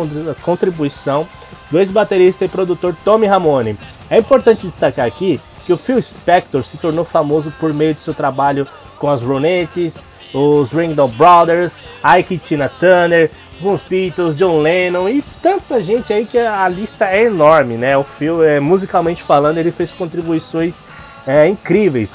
contribuição 0.41 1.27
do 1.69 1.79
ex-baterista 1.79 2.45
e 2.45 2.49
produtor 2.49 2.95
Tommy 3.03 3.27
Ramone. 3.27 3.77
É 4.09 4.17
importante 4.17 4.65
destacar 4.65 5.05
aqui 5.05 5.39
que 5.65 5.73
o 5.73 5.77
Phil 5.77 6.01
Spector 6.01 6.63
se 6.63 6.77
tornou 6.77 7.05
famoso 7.05 7.51
por 7.59 7.73
meio 7.73 7.93
de 7.93 7.99
seu 7.99 8.13
trabalho 8.13 8.67
com 8.97 9.09
as 9.09 9.21
Ronettes, 9.21 10.03
os 10.33 10.71
Ringdale 10.71 11.11
Brothers, 11.13 11.81
Ike 12.17 12.37
Tina 12.37 12.69
Turner, 12.69 13.29
os 13.69 13.83
Beatles, 13.83 14.35
John 14.35 14.59
Lennon 14.61 15.09
e 15.09 15.21
tanta 15.41 15.81
gente 15.81 16.11
aí 16.13 16.25
que 16.25 16.37
a 16.37 16.67
lista 16.67 17.05
é 17.05 17.23
enorme, 17.23 17.75
né? 17.75 17.97
O 17.97 18.03
Phil, 18.03 18.43
é, 18.43 18.59
musicalmente 18.59 19.21
falando, 19.21 19.57
ele 19.57 19.71
fez 19.71 19.91
contribuições 19.91 20.79
é, 21.25 21.47
incríveis. 21.47 22.13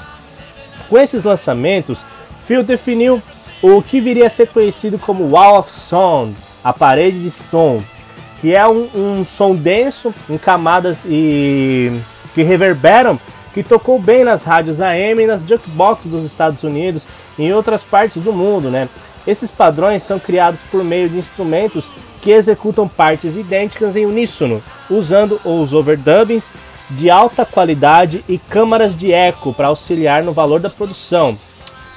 Com 0.89 0.97
esses 0.97 1.23
lançamentos, 1.23 2.05
Phil 2.41 2.63
definiu 2.63 3.21
o 3.61 3.81
que 3.81 3.99
viria 3.99 4.27
a 4.27 4.29
ser 4.29 4.47
conhecido 4.47 4.97
como 4.97 5.29
Wall 5.29 5.59
of 5.59 5.71
Sound, 5.71 6.35
a 6.63 6.71
parede 6.71 7.21
de 7.21 7.31
som, 7.31 7.81
que 8.39 8.55
é 8.55 8.67
um, 8.67 8.89
um 8.95 9.25
som 9.25 9.55
denso 9.55 10.13
em 10.29 10.37
camadas 10.37 11.03
e 11.05 11.99
que 12.33 12.43
reverberam, 12.43 13.19
que 13.53 13.63
tocou 13.63 13.99
bem 13.99 14.23
nas 14.23 14.43
rádios 14.43 14.79
AM 14.79 15.23
e 15.23 15.25
nas 15.27 15.41
jukeboxes 15.41 16.11
dos 16.11 16.23
Estados 16.23 16.61
Unidos 16.63 17.07
e 17.37 17.43
em 17.43 17.53
outras 17.53 17.83
partes 17.83 18.21
do 18.21 18.31
mundo, 18.31 18.69
né? 18.69 18.87
Esses 19.27 19.51
padrões 19.51 20.03
são 20.03 20.17
criados 20.17 20.61
por 20.71 20.83
meio 20.83 21.09
de 21.09 21.17
instrumentos 21.17 21.85
que 22.21 22.31
executam 22.31 22.87
partes 22.87 23.35
idênticas 23.35 23.97
em 23.97 24.05
uníssono, 24.05 24.63
usando 24.89 25.39
os 25.43 25.73
overdubbings 25.73 26.49
de 26.89 27.09
alta 27.09 27.45
qualidade 27.45 28.23
e 28.27 28.37
câmaras 28.37 28.95
de 28.95 29.11
eco 29.11 29.53
para 29.53 29.67
auxiliar 29.67 30.23
no 30.23 30.31
valor 30.31 30.61
da 30.61 30.69
produção. 30.69 31.37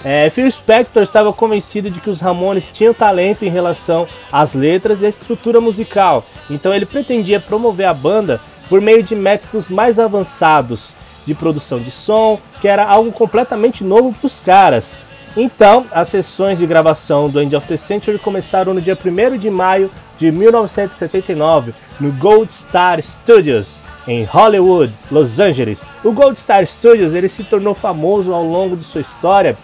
É, 0.02 0.28
Phil 0.30 0.50
Spector 0.50 1.02
estava 1.02 1.32
convencido 1.32 1.90
de 1.90 2.00
que 2.00 2.10
os 2.10 2.20
Ramones 2.20 2.70
tinham 2.72 2.94
talento 2.94 3.44
em 3.44 3.50
relação 3.50 4.08
às 4.32 4.54
letras 4.54 5.02
e 5.02 5.06
à 5.06 5.08
estrutura 5.08 5.60
musical, 5.60 6.24
então 6.48 6.74
ele 6.74 6.86
pretendia 6.86 7.38
promover 7.38 7.86
a 7.86 7.94
banda 7.94 8.40
por 8.68 8.80
meio 8.80 9.02
de 9.02 9.14
métodos 9.14 9.68
mais 9.68 9.98
avançados 9.98 10.96
de 11.26 11.34
produção 11.34 11.78
de 11.78 11.90
som, 11.90 12.40
que 12.60 12.66
era 12.66 12.86
algo 12.86 13.12
completamente 13.12 13.84
novo 13.84 14.12
para 14.12 14.26
os 14.26 14.40
caras. 14.40 14.96
Então, 15.36 15.86
as 15.92 16.08
sessões 16.08 16.58
de 16.58 16.66
gravação 16.66 17.28
do 17.28 17.40
End 17.40 17.54
of 17.54 17.66
the 17.68 17.76
Century 17.76 18.18
começaram 18.18 18.74
no 18.74 18.80
dia 18.80 18.98
1 18.98 19.38
de 19.38 19.48
maio 19.48 19.90
de 20.18 20.30
1979 20.32 21.72
no 22.00 22.12
Gold 22.12 22.52
Star 22.52 23.00
Studios, 23.00 23.78
em 24.08 24.24
Hollywood, 24.24 24.92
Los 25.10 25.38
Angeles. 25.38 25.84
O 26.02 26.10
Gold 26.10 26.36
Star 26.36 26.66
Studios 26.66 27.14
ele 27.14 27.28
se 27.28 27.44
tornou 27.44 27.74
famoso 27.74 28.34
ao 28.34 28.42
longo 28.42 28.76
de 28.76 28.82
sua 28.82 29.00
história 29.00 29.56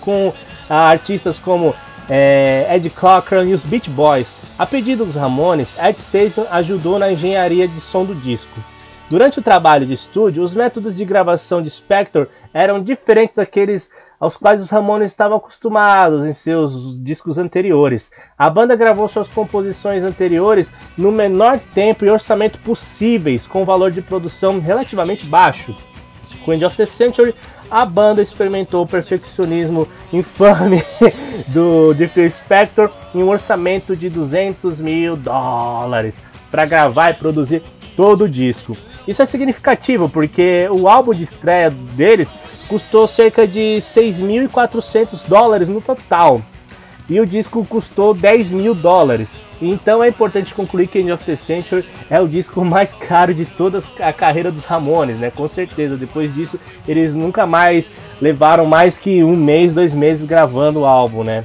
com 0.00 0.32
ah, 0.70 0.88
artistas 0.90 1.40
como 1.40 1.74
é, 2.08 2.68
Ed 2.70 2.88
Cochran 2.90 3.46
e 3.46 3.54
os 3.54 3.64
Beach 3.64 3.90
Boys. 3.90 4.36
A 4.56 4.64
pedido 4.64 5.04
dos 5.04 5.16
Ramones, 5.16 5.76
Ed 5.82 5.98
Station 5.98 6.46
ajudou 6.50 7.00
na 7.00 7.10
engenharia 7.10 7.66
de 7.66 7.80
som 7.80 8.04
do 8.04 8.14
disco. 8.14 8.60
Durante 9.10 9.38
o 9.38 9.42
trabalho 9.42 9.86
de 9.86 9.92
estúdio, 9.92 10.42
os 10.42 10.54
métodos 10.54 10.96
de 10.96 11.04
gravação 11.04 11.60
de 11.60 11.68
Spector 11.68 12.28
eram 12.52 12.82
diferentes 12.82 13.36
daqueles 13.36 13.90
aos 14.18 14.36
quais 14.36 14.60
os 14.60 14.70
Ramones 14.70 15.10
estavam 15.10 15.36
acostumados 15.36 16.24
em 16.24 16.32
seus 16.32 17.02
discos 17.02 17.38
anteriores. 17.38 18.10
A 18.38 18.48
banda 18.48 18.76
gravou 18.76 19.08
suas 19.08 19.28
composições 19.28 20.04
anteriores 20.04 20.72
no 20.96 21.12
menor 21.12 21.60
tempo 21.74 22.04
e 22.04 22.10
orçamento 22.10 22.58
possíveis, 22.60 23.46
com 23.46 23.64
valor 23.64 23.90
de 23.90 24.02
produção 24.02 24.60
relativamente 24.60 25.26
baixo. 25.26 25.76
Com 26.44 26.52
End 26.52 26.64
of 26.64 26.76
the 26.76 26.86
Century, 26.86 27.34
a 27.70 27.84
banda 27.86 28.20
experimentou 28.20 28.84
o 28.84 28.86
perfeccionismo 28.86 29.88
infame 30.12 30.82
do, 31.48 31.94
de 31.94 32.06
Phil 32.06 32.30
Spector 32.30 32.90
em 33.14 33.22
um 33.22 33.28
orçamento 33.28 33.96
de 33.96 34.10
200 34.10 34.80
mil 34.80 35.16
dólares 35.16 36.22
para 36.50 36.66
gravar 36.66 37.10
e 37.10 37.14
produzir 37.14 37.62
todo 37.96 38.24
o 38.24 38.28
disco. 38.28 38.76
Isso 39.06 39.22
é 39.22 39.26
significativo 39.26 40.08
porque 40.08 40.68
o 40.70 40.88
álbum 40.88 41.14
de 41.14 41.22
estreia 41.22 41.70
deles 41.70 42.34
custou 42.68 43.06
cerca 43.06 43.46
de 43.46 43.78
6.400 43.80 45.26
dólares 45.26 45.68
no 45.68 45.80
total. 45.80 46.42
E 47.08 47.20
o 47.20 47.26
disco 47.26 47.64
custou 47.66 48.14
10 48.14 48.52
mil 48.52 48.74
dólares. 48.74 49.38
Então 49.60 50.02
é 50.02 50.08
importante 50.08 50.54
concluir 50.54 50.86
que 50.86 50.98
End 50.98 51.12
of 51.12 51.24
the 51.24 51.36
Century 51.36 51.84
é 52.08 52.18
o 52.20 52.26
disco 52.26 52.64
mais 52.64 52.94
caro 52.94 53.34
de 53.34 53.44
toda 53.44 53.82
a 54.00 54.12
carreira 54.12 54.50
dos 54.50 54.64
Ramones, 54.64 55.18
né? 55.18 55.30
Com 55.30 55.46
certeza. 55.46 55.96
Depois 55.96 56.34
disso, 56.34 56.58
eles 56.88 57.14
nunca 57.14 57.46
mais 57.46 57.90
levaram 58.20 58.64
mais 58.64 58.98
que 58.98 59.22
um 59.22 59.36
mês, 59.36 59.74
dois 59.74 59.92
meses 59.92 60.24
gravando 60.24 60.80
o 60.80 60.86
álbum, 60.86 61.22
né? 61.22 61.44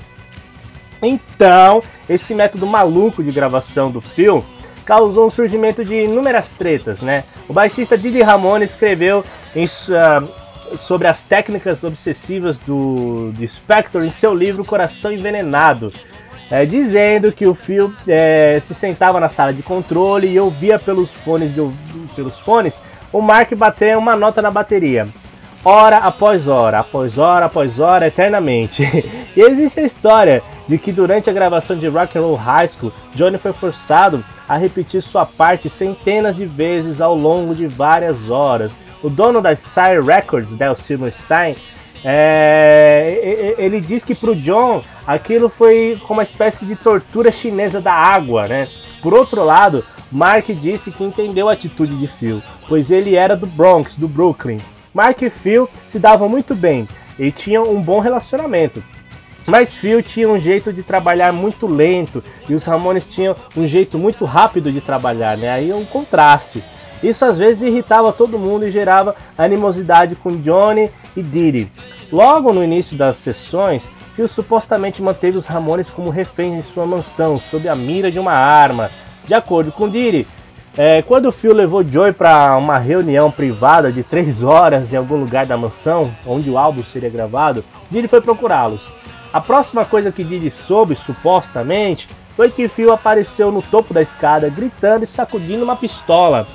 Então, 1.01 1.81
esse 2.09 2.33
método 2.33 2.65
maluco 2.65 3.23
de 3.23 3.31
gravação 3.31 3.91
do 3.91 4.01
Phil 4.01 4.43
causou 4.89 5.27
o 5.27 5.29
surgimento 5.29 5.85
de 5.85 6.05
inúmeras 6.05 6.51
tretas, 6.51 6.99
né? 6.99 7.23
O 7.47 7.53
baixista 7.53 7.95
Didi 7.95 8.23
Ramone 8.23 8.65
escreveu 8.65 9.23
em, 9.55 9.65
uh, 9.65 10.77
sobre 10.79 11.07
as 11.07 11.21
técnicas 11.21 11.83
obsessivas 11.83 12.57
do, 12.57 13.31
do 13.33 13.47
Spector 13.47 14.03
em 14.03 14.09
seu 14.09 14.33
livro 14.33 14.65
Coração 14.65 15.13
Envenenado, 15.13 15.93
é, 16.49 16.65
dizendo 16.65 17.31
que 17.31 17.45
o 17.45 17.53
Phil 17.53 17.93
é, 18.07 18.57
se 18.63 18.73
sentava 18.73 19.19
na 19.19 19.29
sala 19.29 19.53
de 19.53 19.61
controle 19.61 20.27
e 20.27 20.39
ouvia 20.39 20.79
pelos 20.79 21.13
fones, 21.13 21.53
de, 21.53 21.61
pelos 22.15 22.39
fones 22.39 22.81
o 23.13 23.21
Mark 23.21 23.53
bater 23.53 23.95
uma 23.95 24.15
nota 24.15 24.41
na 24.41 24.49
bateria. 24.49 25.07
Hora 25.63 25.97
após 25.97 26.47
hora, 26.47 26.79
após 26.79 27.19
hora, 27.19 27.45
após 27.45 27.79
hora, 27.79 28.07
eternamente. 28.07 28.81
e 29.37 29.39
existe 29.39 29.81
a 29.81 29.83
história 29.83 30.41
de 30.67 30.79
que 30.79 30.91
durante 30.91 31.29
a 31.29 31.33
gravação 31.33 31.77
de 31.77 31.87
Rock 31.87 32.17
and 32.17 32.21
Roll 32.21 32.35
High 32.35 32.69
School, 32.69 32.91
Johnny 33.13 33.37
foi 33.37 33.53
forçado 33.53 34.25
a 34.49 34.57
repetir 34.57 34.99
sua 35.03 35.27
parte 35.27 35.69
centenas 35.69 36.35
de 36.35 36.45
vezes 36.47 36.99
ao 36.99 37.13
longo 37.13 37.53
de 37.53 37.67
várias 37.67 38.31
horas, 38.31 38.75
o 39.03 39.09
dono 39.09 39.39
da 39.41 39.55
Sire 39.55 40.01
Records, 40.01 40.55
Del 40.55 40.73
Silverstein, 40.73 41.55
é, 42.03 43.55
ele 43.59 43.79
diz 43.79 44.03
que 44.03 44.15
para 44.15 44.31
o 44.31 44.35
John 44.35 44.81
aquilo 45.05 45.49
foi 45.49 45.99
como 46.07 46.19
uma 46.19 46.23
espécie 46.23 46.65
de 46.65 46.75
tortura 46.75 47.31
chinesa 47.31 47.79
da 47.79 47.93
água, 47.93 48.47
né? 48.47 48.67
Por 49.03 49.13
outro 49.13 49.43
lado, 49.43 49.85
Mark 50.11 50.47
disse 50.47 50.91
que 50.91 51.03
entendeu 51.03 51.47
a 51.47 51.53
atitude 51.53 51.95
de 51.95 52.07
Phil, 52.07 52.41
pois 52.67 52.89
ele 52.89 53.15
era 53.15 53.35
do 53.35 53.45
Bronx, 53.45 53.95
do 53.95 54.07
Brooklyn. 54.07 54.59
Mark 54.93 55.21
e 55.21 55.29
Phil 55.29 55.69
se 55.85 55.99
davam 55.99 56.27
muito 56.27 56.55
bem 56.55 56.87
e 57.19 57.31
tinham 57.31 57.69
um 57.69 57.81
bom 57.81 57.99
relacionamento. 57.99 58.83
Mas 59.47 59.75
Phil 59.75 60.03
tinha 60.03 60.29
um 60.29 60.39
jeito 60.39 60.71
de 60.71 60.83
trabalhar 60.83 61.31
muito 61.31 61.65
lento 61.65 62.23
e 62.47 62.53
os 62.53 62.65
Ramones 62.65 63.07
tinham 63.07 63.35
um 63.55 63.65
jeito 63.65 63.97
muito 63.97 64.25
rápido 64.25 64.71
de 64.71 64.81
trabalhar, 64.81 65.37
né? 65.37 65.49
Aí 65.49 65.71
é 65.71 65.75
um 65.75 65.85
contraste. 65.85 66.63
Isso 67.01 67.23
às 67.23 67.37
vezes 67.37 67.63
irritava 67.63 68.11
todo 68.11 68.37
mundo 68.37 68.65
e 68.65 68.71
gerava 68.71 69.15
animosidade 69.37 70.15
com 70.15 70.37
Johnny 70.37 70.91
e 71.15 71.23
Diddy. 71.23 71.71
Logo 72.11 72.51
no 72.51 72.63
início 72.63 72.97
das 72.97 73.17
sessões, 73.17 73.89
Phil 74.13 74.27
supostamente 74.27 75.01
manteve 75.01 75.37
os 75.37 75.45
Ramones 75.45 75.89
como 75.89 76.09
reféns 76.09 76.53
em 76.53 76.61
sua 76.61 76.85
mansão, 76.85 77.39
sob 77.39 77.69
a 77.69 77.75
mira 77.75 78.11
de 78.11 78.19
uma 78.19 78.33
arma. 78.33 78.91
De 79.25 79.33
acordo 79.33 79.71
com 79.71 79.87
Diddy, 79.87 80.27
é, 80.77 81.01
quando 81.01 81.31
Phil 81.31 81.53
levou 81.53 81.83
Joy 81.83 82.11
para 82.13 82.55
uma 82.57 82.77
reunião 82.77 83.31
privada 83.31 83.91
de 83.91 84.03
três 84.03 84.43
horas 84.43 84.91
em 84.91 84.97
algum 84.97 85.15
lugar 85.15 85.45
da 85.45 85.57
mansão, 85.57 86.13
onde 86.25 86.49
o 86.49 86.57
álbum 86.57 86.83
seria 86.83 87.09
gravado, 87.09 87.63
Diddy 87.89 88.07
foi 88.07 88.21
procurá-los. 88.21 88.91
A 89.31 89.39
próxima 89.39 89.85
coisa 89.85 90.11
que 90.11 90.23
Diddy 90.23 90.49
soube, 90.49 90.95
supostamente, 90.95 92.09
foi 92.35 92.49
que 92.49 92.67
Phil 92.67 92.91
apareceu 92.91 93.51
no 93.51 93.61
topo 93.61 93.93
da 93.93 94.01
escada 94.01 94.49
gritando 94.49 95.03
e 95.03 95.07
sacudindo 95.07 95.63
uma 95.63 95.75
pistola. 95.75 96.47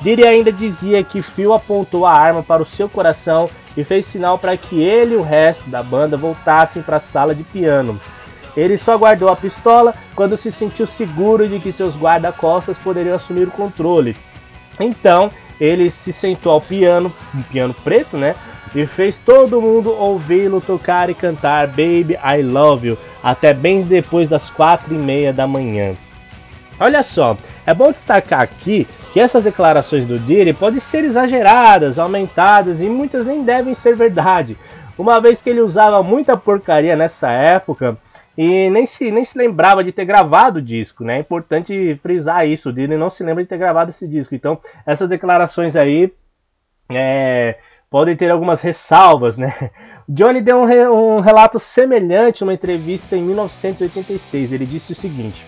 Diddy 0.00 0.26
ainda 0.26 0.52
dizia 0.52 1.04
que 1.04 1.22
Phil 1.22 1.54
apontou 1.54 2.04
a 2.04 2.12
arma 2.12 2.42
para 2.42 2.62
o 2.62 2.66
seu 2.66 2.88
coração 2.88 3.48
e 3.76 3.84
fez 3.84 4.06
sinal 4.06 4.38
para 4.38 4.56
que 4.56 4.82
ele 4.82 5.14
e 5.14 5.16
o 5.16 5.22
resto 5.22 5.70
da 5.70 5.82
banda 5.82 6.16
voltassem 6.16 6.82
para 6.82 6.96
a 6.96 7.00
sala 7.00 7.34
de 7.34 7.44
piano. 7.44 8.00
Ele 8.56 8.76
só 8.76 8.96
guardou 8.96 9.28
a 9.28 9.36
pistola 9.36 9.94
quando 10.14 10.36
se 10.36 10.50
sentiu 10.50 10.86
seguro 10.86 11.46
de 11.46 11.60
que 11.60 11.70
seus 11.70 11.96
guarda-costas 11.96 12.78
poderiam 12.78 13.14
assumir 13.14 13.46
o 13.46 13.52
controle. 13.52 14.16
Então, 14.80 15.30
ele 15.60 15.90
se 15.90 16.12
sentou 16.12 16.52
ao 16.52 16.60
piano, 16.60 17.12
um 17.34 17.42
piano 17.42 17.74
preto, 17.74 18.16
né? 18.16 18.34
E 18.76 18.84
fez 18.84 19.16
todo 19.16 19.58
mundo 19.58 19.90
ouvi-lo 19.90 20.60
tocar 20.60 21.08
e 21.08 21.14
cantar 21.14 21.66
Baby 21.68 22.18
I 22.22 22.42
Love 22.42 22.88
You 22.88 22.98
até 23.22 23.54
bem 23.54 23.80
depois 23.80 24.28
das 24.28 24.50
quatro 24.50 24.94
e 24.94 24.98
meia 24.98 25.32
da 25.32 25.46
manhã. 25.46 25.96
Olha 26.78 27.02
só, 27.02 27.38
é 27.64 27.72
bom 27.72 27.90
destacar 27.90 28.42
aqui 28.42 28.86
que 29.14 29.18
essas 29.18 29.42
declarações 29.42 30.04
do 30.04 30.18
Diddy 30.18 30.52
podem 30.52 30.78
ser 30.78 31.04
exageradas, 31.04 31.98
aumentadas 31.98 32.82
e 32.82 32.86
muitas 32.86 33.24
nem 33.24 33.42
devem 33.42 33.72
ser 33.72 33.96
verdade, 33.96 34.58
uma 34.98 35.22
vez 35.22 35.40
que 35.40 35.48
ele 35.48 35.62
usava 35.62 36.02
muita 36.02 36.36
porcaria 36.36 36.94
nessa 36.94 37.30
época 37.30 37.96
e 38.36 38.68
nem 38.68 38.84
se, 38.84 39.10
nem 39.10 39.24
se 39.24 39.38
lembrava 39.38 39.82
de 39.82 39.90
ter 39.90 40.04
gravado 40.04 40.58
o 40.58 40.62
disco, 40.62 41.02
né? 41.02 41.16
É 41.16 41.20
importante 41.20 41.96
frisar 42.02 42.46
isso, 42.46 42.68
o 42.68 42.72
Didi 42.74 42.94
não 42.94 43.08
se 43.08 43.24
lembra 43.24 43.42
de 43.42 43.48
ter 43.48 43.56
gravado 43.56 43.88
esse 43.88 44.06
disco. 44.06 44.34
Então, 44.34 44.60
essas 44.84 45.08
declarações 45.08 45.76
aí 45.76 46.12
é, 46.92 47.56
podem 47.90 48.16
ter 48.16 48.30
algumas 48.30 48.60
ressalvas, 48.60 49.38
né? 49.38 49.70
Johnny 50.08 50.40
deu 50.40 50.58
um, 50.58 50.64
re, 50.64 50.86
um 50.88 51.20
relato 51.20 51.58
semelhante 51.58 52.42
numa 52.42 52.54
entrevista 52.54 53.16
em 53.16 53.22
1986. 53.22 54.52
Ele 54.52 54.66
disse 54.66 54.92
o 54.92 54.94
seguinte: 54.94 55.46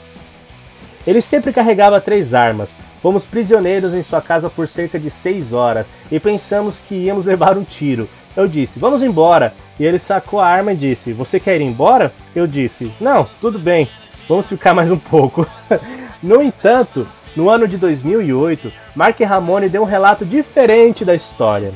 Ele 1.07 1.21
sempre 1.21 1.53
carregava 1.53 2.01
três 2.01 2.35
armas. 2.35 2.77
Fomos 3.01 3.25
prisioneiros 3.25 3.95
em 3.95 4.03
sua 4.03 4.21
casa 4.21 4.51
por 4.51 4.67
cerca 4.67 4.99
de 4.99 5.11
seis 5.11 5.53
horas 5.53 5.89
e 6.11 6.19
pensamos 6.19 6.81
que 6.81 6.95
íamos 6.95 7.27
levar 7.27 7.57
um 7.57 7.65
tiro. 7.65 8.09
Eu 8.37 8.49
disse: 8.49 8.79
Vamos 8.79 9.03
embora. 9.03 9.55
E 9.79 9.85
ele 9.85 9.99
sacou 9.99 10.41
a 10.41 10.47
arma 10.47 10.73
e 10.73 10.77
disse: 10.77 11.13
Você 11.13 11.39
quer 11.39 11.61
ir 11.61 11.65
embora? 11.65 12.13
Eu 12.35 12.47
disse: 12.47 12.93
Não, 13.01 13.29
tudo 13.41 13.59
bem, 13.59 13.89
vamos 14.29 14.49
ficar 14.49 14.75
mais 14.75 14.91
um 14.91 14.99
pouco. 14.99 15.47
no 16.23 16.43
entanto, 16.43 17.07
no 17.37 17.49
ano 17.49 17.69
de 17.69 17.77
2008, 17.77 18.73
Mark 18.95 19.21
Ramone 19.21 19.69
deu 19.69 19.83
um 19.83 19.87
relato 19.87 20.25
diferente 20.25 21.05
da 21.05 21.15
história. 21.15 21.73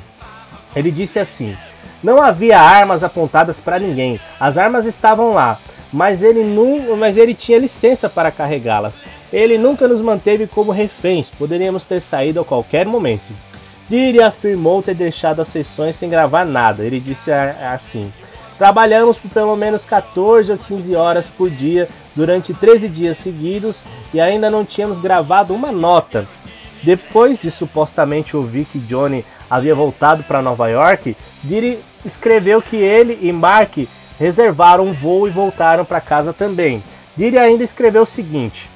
Ele 0.75 0.91
disse 0.91 1.19
assim: 1.19 1.57
Não 2.03 2.23
havia 2.23 2.61
armas 2.61 3.05
apontadas 3.05 3.61
para 3.61 3.79
ninguém, 3.79 4.21
as 4.39 4.57
armas 4.59 4.87
estavam 4.87 5.33
lá, 5.33 5.59
mas 5.93 6.23
ele, 6.23 6.43
não, 6.43 6.97
mas 6.97 7.17
ele 7.17 7.35
tinha 7.35 7.59
licença 7.59 8.09
para 8.09 8.31
carregá-las. 8.31 9.01
Ele 9.33 9.59
nunca 9.59 9.87
nos 9.87 10.01
manteve 10.01 10.47
como 10.47 10.73
reféns, 10.73 11.31
poderíamos 11.31 11.85
ter 11.85 12.01
saído 12.01 12.41
a 12.41 12.45
qualquer 12.45 12.87
momento. 12.87 13.33
Diri 13.89 14.23
afirmou 14.23 14.83
ter 14.83 14.95
deixado 14.95 15.43
as 15.43 15.49
sessões 15.49 15.97
sem 15.97 16.09
gravar 16.09 16.47
nada. 16.47 16.85
Ele 16.85 16.99
disse 16.99 17.31
assim: 17.31 18.13
Trabalhamos 18.57 19.19
por 19.19 19.31
pelo 19.31 19.57
menos 19.57 19.85
14 19.85 20.53
ou 20.53 20.59
15 20.59 20.95
horas 20.95 21.27
por 21.27 21.51
dia 21.51 21.89
durante 22.15 22.55
13 22.55 22.89
dias 22.89 23.17
seguidos 23.19 23.83
e 24.15 24.21
ainda 24.21 24.51
não 24.51 24.65
tínhamos 24.65 24.99
gravado 24.99 25.55
uma 25.55 25.73
nota. 25.73 26.27
Depois 26.83 27.41
de 27.41 27.51
supostamente 27.51 28.37
ouvir 28.37 28.65
que 28.65 28.79
Johnny 28.79 29.25
havia 29.53 29.75
voltado 29.75 30.23
para 30.23 30.41
Nova 30.41 30.67
York, 30.69 31.15
Diri 31.45 31.79
escreveu 32.07 32.63
que 32.63 32.77
ele 32.77 33.19
e 33.21 33.31
Mark 33.31 33.77
reservaram 34.19 34.87
um 34.87 34.93
voo 34.95 35.29
e 35.29 35.31
voltaram 35.31 35.85
para 35.85 36.01
casa 36.01 36.33
também. 36.33 36.83
Diri 37.15 37.39
ainda 37.39 37.63
escreveu 37.63 38.05
o 38.05 38.07
seguinte: 38.07 38.71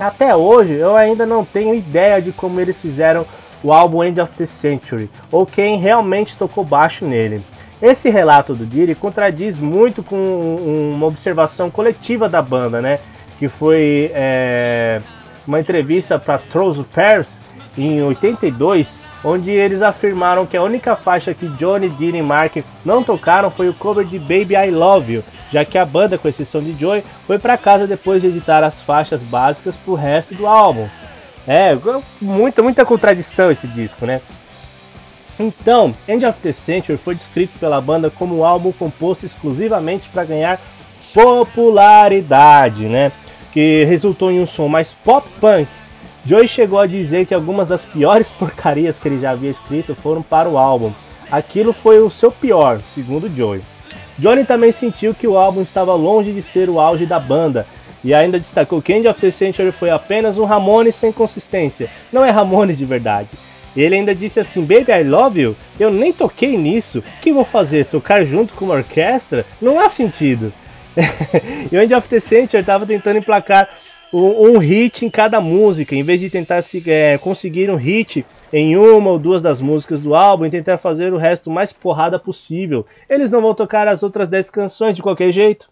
Até 0.00 0.34
hoje 0.34 0.72
eu 0.72 0.96
ainda 0.96 1.24
não 1.24 1.44
tenho 1.44 1.76
ideia 1.76 2.20
de 2.20 2.32
como 2.32 2.58
eles 2.58 2.80
fizeram 2.80 3.24
o 3.62 3.72
álbum 3.72 4.02
End 4.02 4.20
of 4.20 4.34
the 4.34 4.44
Century 4.44 5.08
ou 5.30 5.46
quem 5.46 5.78
realmente 5.78 6.36
tocou 6.36 6.64
baixo 6.64 7.06
nele. 7.06 7.44
Esse 7.80 8.10
relato 8.10 8.52
do 8.52 8.66
Diri 8.66 8.96
contradiz 8.96 9.60
muito 9.60 10.02
com 10.02 10.92
uma 10.92 11.06
observação 11.06 11.70
coletiva 11.70 12.28
da 12.28 12.42
banda, 12.42 12.82
né? 12.82 12.98
Que 13.38 13.48
foi 13.48 14.10
é, 14.12 15.00
uma 15.46 15.60
entrevista 15.60 16.18
para 16.18 16.38
Trolls 16.38 16.84
Paris 16.92 17.40
em 17.78 18.02
82, 18.02 18.98
onde 19.24 19.50
eles 19.50 19.82
afirmaram 19.82 20.46
que 20.46 20.56
a 20.56 20.62
única 20.62 20.96
faixa 20.96 21.34
que 21.34 21.48
Johnny, 21.48 21.88
Diri 21.88 22.18
e 22.18 22.22
Mark 22.22 22.56
não 22.84 23.02
tocaram 23.02 23.50
foi 23.50 23.68
o 23.68 23.74
cover 23.74 24.04
de 24.04 24.18
Baby 24.18 24.54
I 24.54 24.70
Love 24.70 25.14
You, 25.14 25.24
já 25.52 25.64
que 25.64 25.78
a 25.78 25.84
banda, 25.84 26.18
com 26.18 26.28
exceção 26.28 26.62
de 26.62 26.78
Joey, 26.78 27.04
foi 27.26 27.38
para 27.38 27.58
casa 27.58 27.86
depois 27.86 28.22
de 28.22 28.28
editar 28.28 28.64
as 28.64 28.80
faixas 28.80 29.22
básicas 29.22 29.76
para 29.76 29.92
o 29.92 29.96
resto 29.96 30.34
do 30.34 30.46
álbum. 30.46 30.88
É, 31.46 31.76
muita, 32.20 32.62
muita 32.62 32.84
contradição 32.84 33.50
esse 33.50 33.66
disco, 33.66 34.06
né? 34.06 34.20
Então, 35.38 35.94
End 36.06 36.24
of 36.26 36.38
the 36.40 36.52
Century 36.52 36.98
foi 36.98 37.14
descrito 37.14 37.58
pela 37.58 37.80
banda 37.80 38.10
como 38.10 38.38
um 38.38 38.44
álbum 38.44 38.72
composto 38.72 39.24
exclusivamente 39.24 40.08
para 40.10 40.24
ganhar 40.24 40.60
popularidade, 41.14 42.84
né? 42.86 43.10
Que 43.50 43.84
resultou 43.84 44.30
em 44.30 44.38
um 44.38 44.46
som 44.46 44.68
mais 44.68 44.92
pop 44.92 45.26
punk. 45.40 45.68
Joey 46.30 46.46
chegou 46.46 46.78
a 46.78 46.86
dizer 46.86 47.26
que 47.26 47.34
algumas 47.34 47.66
das 47.66 47.84
piores 47.84 48.30
porcarias 48.38 49.00
que 49.00 49.08
ele 49.08 49.18
já 49.18 49.32
havia 49.32 49.50
escrito 49.50 49.96
foram 49.96 50.22
para 50.22 50.48
o 50.48 50.56
álbum. 50.56 50.92
Aquilo 51.28 51.72
foi 51.72 51.98
o 51.98 52.08
seu 52.08 52.30
pior, 52.30 52.80
segundo 52.94 53.28
Joey. 53.28 53.62
Johnny 54.16 54.44
também 54.44 54.70
sentiu 54.70 55.12
que 55.12 55.26
o 55.26 55.36
álbum 55.36 55.60
estava 55.60 55.92
longe 55.92 56.32
de 56.32 56.40
ser 56.40 56.70
o 56.70 56.78
auge 56.78 57.04
da 57.04 57.18
banda 57.18 57.66
e 58.04 58.14
ainda 58.14 58.38
destacou 58.38 58.80
que 58.80 58.92
End 58.92 59.08
of 59.08 59.20
the 59.20 59.32
Century 59.32 59.72
foi 59.72 59.90
apenas 59.90 60.38
um 60.38 60.44
Ramones 60.44 60.94
sem 60.94 61.10
consistência. 61.10 61.90
Não 62.12 62.24
é 62.24 62.30
Ramones 62.30 62.78
de 62.78 62.84
verdade. 62.84 63.30
Ele 63.76 63.96
ainda 63.96 64.14
disse 64.14 64.38
assim: 64.38 64.60
Baby, 64.60 64.92
I 64.92 65.02
love 65.02 65.40
you. 65.40 65.56
Eu 65.80 65.90
nem 65.90 66.12
toquei 66.12 66.56
nisso. 66.56 67.00
O 67.00 67.20
que 67.20 67.32
vou 67.32 67.44
fazer? 67.44 67.86
Tocar 67.86 68.24
junto 68.24 68.54
com 68.54 68.66
uma 68.66 68.74
orquestra? 68.74 69.44
Não 69.60 69.80
há 69.80 69.90
sentido. 69.90 70.52
e 71.72 71.76
o 71.76 71.82
End 71.82 71.92
of 71.92 72.08
the 72.08 72.20
Century 72.20 72.60
estava 72.60 72.86
tentando 72.86 73.18
emplacar 73.18 73.68
um, 74.12 74.50
um, 74.50 74.58
hit 74.58 75.04
em 75.04 75.10
cada 75.10 75.40
música, 75.40 75.94
em 75.94 76.02
vez 76.02 76.20
de 76.20 76.28
tentar 76.28 76.62
se, 76.62 76.82
é, 76.90 77.16
conseguir 77.18 77.70
um 77.70 77.76
hit 77.76 78.26
em 78.52 78.76
uma 78.76 79.10
ou 79.10 79.18
duas 79.18 79.42
das 79.42 79.60
músicas 79.60 80.02
do 80.02 80.14
álbum 80.14 80.46
e 80.46 80.50
tentar 80.50 80.78
fazer 80.78 81.12
o 81.12 81.16
resto 81.16 81.50
mais 81.50 81.72
porrada 81.72 82.18
possível. 82.18 82.84
Eles 83.08 83.30
não 83.30 83.40
vão 83.40 83.54
tocar 83.54 83.86
as 83.86 84.02
outras 84.02 84.28
10 84.28 84.50
canções 84.50 84.94
de 84.94 85.02
qualquer 85.02 85.30
jeito. 85.32 85.68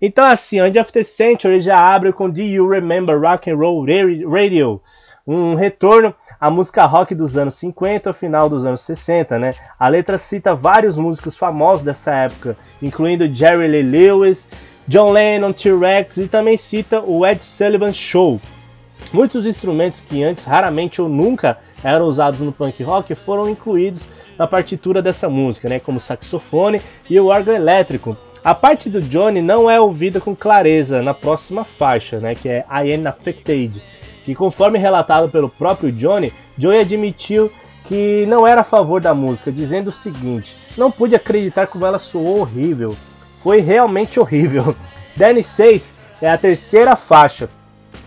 Então 0.00 0.24
assim, 0.24 0.60
of 0.60 0.92
the 0.92 1.02
Century 1.02 1.60
já 1.60 1.78
abre 1.78 2.12
com 2.12 2.28
Do 2.30 2.40
You 2.40 2.68
Remember 2.68 3.18
Rock 3.18 3.50
and 3.50 3.56
Roll 3.56 3.84
Radio, 3.84 4.80
um 5.26 5.54
retorno 5.54 6.14
à 6.38 6.50
música 6.50 6.84
rock 6.84 7.14
dos 7.14 7.36
anos 7.36 7.54
50 7.54 8.10
ao 8.10 8.14
final 8.14 8.48
dos 8.48 8.64
anos 8.64 8.82
60, 8.82 9.38
né? 9.38 9.50
A 9.78 9.88
letra 9.88 10.18
cita 10.18 10.54
vários 10.54 10.96
músicos 10.96 11.36
famosos 11.36 11.82
dessa 11.82 12.14
época, 12.14 12.56
incluindo 12.80 13.26
Jerry 13.34 13.66
Lee 13.66 13.82
Lewis, 13.82 14.48
John 14.88 15.10
Lennon, 15.10 15.52
T-Rex 15.52 16.16
e 16.16 16.28
também 16.28 16.56
cita 16.56 17.00
o 17.00 17.26
Ed 17.26 17.42
Sullivan 17.42 17.92
Show. 17.92 18.40
Muitos 19.12 19.44
instrumentos 19.44 20.00
que 20.00 20.22
antes 20.22 20.44
raramente 20.44 21.02
ou 21.02 21.08
nunca 21.08 21.58
eram 21.82 22.06
usados 22.06 22.40
no 22.40 22.52
punk 22.52 22.84
rock 22.84 23.12
foram 23.16 23.48
incluídos 23.48 24.08
na 24.38 24.46
partitura 24.46 25.02
dessa 25.02 25.28
música, 25.28 25.68
né, 25.68 25.80
como 25.80 25.98
o 25.98 26.00
saxofone 26.00 26.80
e 27.10 27.18
o 27.18 27.26
órgão 27.26 27.52
elétrico. 27.52 28.16
A 28.44 28.54
parte 28.54 28.88
do 28.88 29.02
Johnny 29.02 29.42
não 29.42 29.68
é 29.68 29.80
ouvida 29.80 30.20
com 30.20 30.36
clareza 30.36 31.02
na 31.02 31.12
próxima 31.12 31.64
faixa, 31.64 32.20
né, 32.20 32.36
que 32.36 32.48
é 32.48 32.64
I 32.70 32.94
Am 32.94 33.08
Affected, 33.08 33.82
que 34.24 34.36
conforme 34.36 34.78
relatado 34.78 35.28
pelo 35.28 35.48
próprio 35.48 35.90
Johnny, 35.90 36.32
Joey 36.56 36.80
admitiu 36.80 37.50
que 37.86 38.24
não 38.26 38.46
era 38.46 38.60
a 38.60 38.64
favor 38.64 39.00
da 39.00 39.12
música, 39.12 39.50
dizendo 39.50 39.88
o 39.88 39.92
seguinte: 39.92 40.56
não 40.76 40.92
pude 40.92 41.16
acreditar 41.16 41.66
como 41.66 41.86
ela 41.86 41.98
soou 41.98 42.40
horrível. 42.40 42.96
Foi 43.46 43.60
realmente 43.60 44.18
horrível. 44.18 44.74
Danny 45.14 45.40
6 45.40 45.88
é 46.20 46.28
a 46.28 46.36
terceira 46.36 46.96
faixa. 46.96 47.48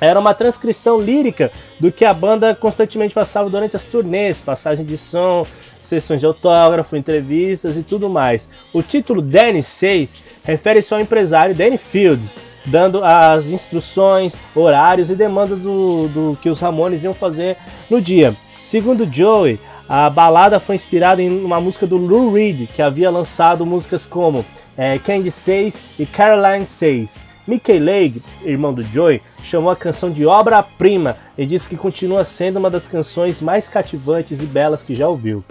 Era 0.01 0.19
uma 0.19 0.33
transcrição 0.33 0.99
lírica 0.99 1.49
do 1.79 1.93
que 1.93 2.03
a 2.03 2.13
banda 2.13 2.53
constantemente 2.53 3.13
passava 3.13 3.49
durante 3.49 3.73
as 3.73 3.85
turnês, 3.85 4.37
passagem 4.37 4.85
de 4.85 4.97
som, 4.97 5.47
sessões 5.79 6.19
de 6.19 6.25
autógrafo, 6.25 6.97
entrevistas 6.97 7.77
e 7.77 7.83
tudo 7.83 8.09
mais. 8.09 8.49
O 8.73 8.83
título 8.83 9.21
Danny 9.21 9.63
6 9.63 10.21
refere-se 10.43 10.93
ao 10.93 10.99
empresário 10.99 11.55
Danny 11.55 11.77
Fields, 11.77 12.33
dando 12.65 13.01
as 13.01 13.45
instruções, 13.45 14.35
horários 14.53 15.09
e 15.09 15.15
demandas 15.15 15.59
do, 15.59 16.09
do 16.09 16.37
que 16.41 16.49
os 16.49 16.59
Ramones 16.59 17.01
iam 17.01 17.13
fazer 17.13 17.55
no 17.89 18.01
dia. 18.01 18.35
Segundo 18.61 19.09
Joey, 19.09 19.57
a 19.89 20.07
balada 20.07 20.59
foi 20.59 20.75
inspirada 20.75 21.19
em 21.19 21.43
uma 21.43 21.59
música 21.59 21.87
do 21.87 21.97
Lou 21.97 22.31
Reed, 22.31 22.69
que 22.69 22.79
havia 22.79 23.09
lançado 23.09 23.65
músicas 23.65 24.05
como 24.05 24.45
é, 24.77 24.99
Candy 24.99 25.31
6 25.31 25.81
e 25.97 26.05
Caroline 26.05 26.67
6. 26.67 27.23
Mickey 27.47 27.79
Lake, 27.79 28.21
irmão 28.43 28.71
do 28.71 28.83
Joey, 28.83 29.19
chamou 29.41 29.71
a 29.71 29.75
canção 29.75 30.11
de 30.11 30.27
obra-prima 30.27 31.17
e 31.35 31.43
disse 31.43 31.67
que 31.67 31.75
continua 31.75 32.23
sendo 32.23 32.57
uma 32.57 32.69
das 32.69 32.87
canções 32.87 33.41
mais 33.41 33.67
cativantes 33.67 34.39
e 34.39 34.45
belas 34.45 34.83
que 34.83 34.93
já 34.93 35.07
ouviu. 35.07 35.43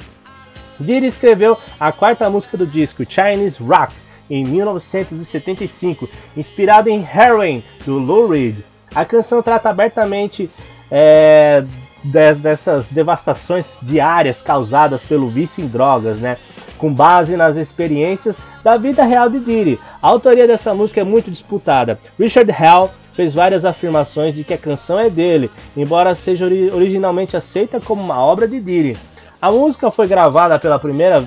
Diddy 0.79 1.09
escreveu 1.09 1.59
a 1.81 1.90
quarta 1.90 2.31
música 2.31 2.57
do 2.57 2.64
disco, 2.64 3.05
Chinese 3.05 3.61
Rock, 3.61 3.92
em 4.31 4.44
1975, 4.44 6.09
inspirado 6.37 6.88
em 6.88 7.01
Heroin, 7.01 7.64
do 7.85 7.98
Lou 7.98 8.29
Reed. 8.29 8.61
A 8.94 9.05
canção 9.05 9.42
trata 9.42 9.68
abertamente 9.68 10.48
é, 10.88 11.64
de, 12.09 12.35
dessas 12.35 12.88
devastações 12.88 13.79
diárias 13.83 14.42
causadas 14.42 15.03
pelo 15.03 15.29
vício 15.29 15.62
em 15.62 15.68
drogas, 15.68 16.18
né? 16.18 16.37
com 16.79 16.92
base 16.92 17.37
nas 17.37 17.57
experiências 17.57 18.37
da 18.62 18.77
vida 18.77 19.05
real 19.05 19.29
de 19.29 19.40
Diddy. 19.40 19.79
A 20.01 20.09
autoria 20.09 20.47
dessa 20.47 20.75
música 20.75 21.01
é 21.01 21.05
muito 21.05 21.31
disputada. 21.31 21.99
Richard 22.18 22.51
Hell 22.51 22.90
fez 23.12 23.35
várias 23.35 23.64
afirmações 23.64 24.35
de 24.35 24.44
que 24.44 24.55
a 24.55 24.59
canção 24.59 24.99
é 24.99 25.11
dele, 25.11 25.51
embora 25.77 26.14
seja 26.14 26.47
originalmente 26.47 27.37
aceita 27.37 27.81
como 27.81 28.03
uma 28.03 28.23
obra 28.23 28.47
de 28.47 28.61
Diddy. 28.61 28.97
A 29.40 29.51
música 29.51 29.90
foi 29.90 30.07
gravada 30.07 30.59
pela 30.59 30.79
primeira, 30.79 31.25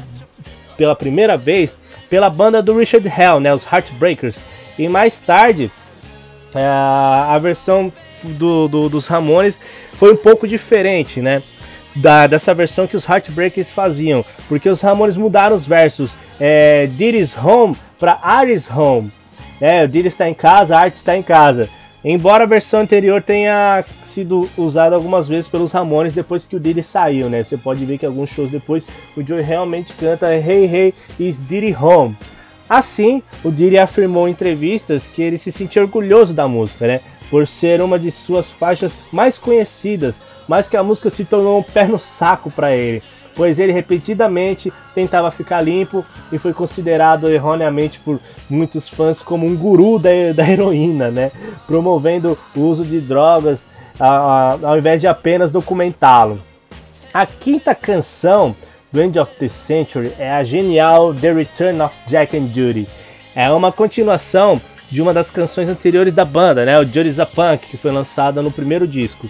pela 0.77 0.95
primeira 0.95 1.37
vez 1.37 1.77
pela 2.09 2.29
banda 2.29 2.61
do 2.61 2.77
Richard 2.77 3.07
Hell, 3.07 3.39
né, 3.39 3.53
os 3.53 3.63
Heartbreakers. 3.63 4.37
E 4.77 4.87
mais 4.89 5.21
tarde, 5.21 5.71
é, 6.53 6.65
a 6.65 7.39
versão 7.41 7.91
do, 8.23 8.67
do, 8.67 8.89
dos 8.89 9.07
Ramones 9.07 9.59
foi 9.93 10.13
um 10.13 10.17
pouco 10.17 10.47
diferente, 10.47 11.21
né? 11.21 11.43
Da, 11.95 12.25
dessa 12.25 12.53
versão 12.53 12.87
que 12.87 12.95
os 12.95 13.07
Heartbreakers 13.07 13.71
faziam, 13.71 14.23
porque 14.47 14.69
os 14.69 14.79
Ramones 14.79 15.17
mudaram 15.17 15.55
os 15.55 15.65
versos 15.65 16.15
é, 16.39 16.87
Diddy's 16.87 17.37
Home 17.37 17.75
para 17.99 18.19
Aries 18.21 18.69
Home. 18.69 19.11
É, 19.59 19.83
o 19.83 19.87
Diddy 19.87 20.07
está 20.07 20.27
em 20.27 20.33
casa, 20.33 20.79
a 20.79 20.87
está 20.87 21.15
em 21.15 21.21
casa. 21.21 21.69
Embora 22.03 22.45
a 22.45 22.47
versão 22.47 22.79
anterior 22.79 23.21
tenha 23.21 23.85
sido 24.01 24.49
usada 24.57 24.95
algumas 24.95 25.27
vezes 25.27 25.47
pelos 25.47 25.71
Ramones 25.71 26.15
depois 26.15 26.47
que 26.47 26.55
o 26.55 26.59
Diddy 26.59 26.81
saiu, 26.81 27.29
né? 27.29 27.43
Você 27.43 27.57
pode 27.57 27.85
ver 27.85 27.99
que 27.99 28.05
alguns 28.05 28.31
shows 28.31 28.49
depois 28.49 28.87
o 29.15 29.21
Joey 29.21 29.43
realmente 29.43 29.93
canta 29.93 30.35
Hey 30.35 30.65
Hey 30.65 30.93
is 31.19 31.39
Diddy 31.39 31.75
Home. 31.75 32.17
Assim, 32.67 33.21
o 33.43 33.51
Diddy 33.51 33.77
afirmou 33.77 34.27
em 34.27 34.31
entrevistas 34.31 35.05
que 35.05 35.21
ele 35.21 35.37
se 35.37 35.51
sentia 35.51 35.83
orgulhoso 35.83 36.33
da 36.33 36.47
música, 36.47 36.87
né? 36.87 37.01
Por 37.31 37.47
ser 37.47 37.81
uma 37.81 37.97
de 37.97 38.11
suas 38.11 38.51
faixas 38.51 38.93
mais 39.11 39.39
conhecidas, 39.39 40.21
mas 40.47 40.69
que 40.69 40.77
a 40.77 40.83
música 40.83 41.09
se 41.09 41.25
tornou 41.25 41.57
um 41.57 41.63
pé 41.63 41.87
no 41.87 41.97
saco 41.97 42.51
para 42.51 42.75
ele 42.75 43.01
pois 43.35 43.59
ele 43.59 43.71
repetidamente 43.71 44.71
tentava 44.93 45.31
ficar 45.31 45.61
limpo 45.61 46.05
e 46.31 46.37
foi 46.37 46.53
considerado 46.53 47.29
erroneamente 47.29 47.99
por 47.99 48.19
muitos 48.49 48.87
fãs 48.89 49.21
como 49.21 49.45
um 49.45 49.55
guru 49.55 49.97
da, 49.97 50.09
da 50.35 50.49
heroína, 50.49 51.09
né? 51.09 51.31
promovendo 51.65 52.37
o 52.55 52.61
uso 52.61 52.83
de 52.83 52.99
drogas 52.99 53.67
a, 53.99 54.07
a, 54.07 54.57
ao 54.63 54.77
invés 54.77 55.01
de 55.01 55.07
apenas 55.07 55.51
documentá-lo. 55.51 56.39
A 57.13 57.25
quinta 57.25 57.75
canção 57.75 58.55
do 58.91 59.01
End 59.01 59.17
of 59.19 59.35
the 59.37 59.49
Century 59.49 60.13
é 60.17 60.29
a 60.29 60.43
genial 60.43 61.13
The 61.13 61.33
Return 61.33 61.81
of 61.81 61.93
Jack 62.07 62.37
and 62.37 62.53
Judy. 62.53 62.87
É 63.35 63.49
uma 63.51 63.71
continuação 63.71 64.59
de 64.91 65.01
uma 65.01 65.13
das 65.13 65.29
canções 65.29 65.69
anteriores 65.69 66.13
da 66.13 66.25
banda, 66.25 66.65
né? 66.65 66.77
o 66.77 66.83
Judy's 66.83 67.19
a 67.19 67.25
Punk, 67.25 67.67
que 67.67 67.77
foi 67.77 67.91
lançada 67.91 68.41
no 68.41 68.51
primeiro 68.51 68.87
disco. 68.87 69.29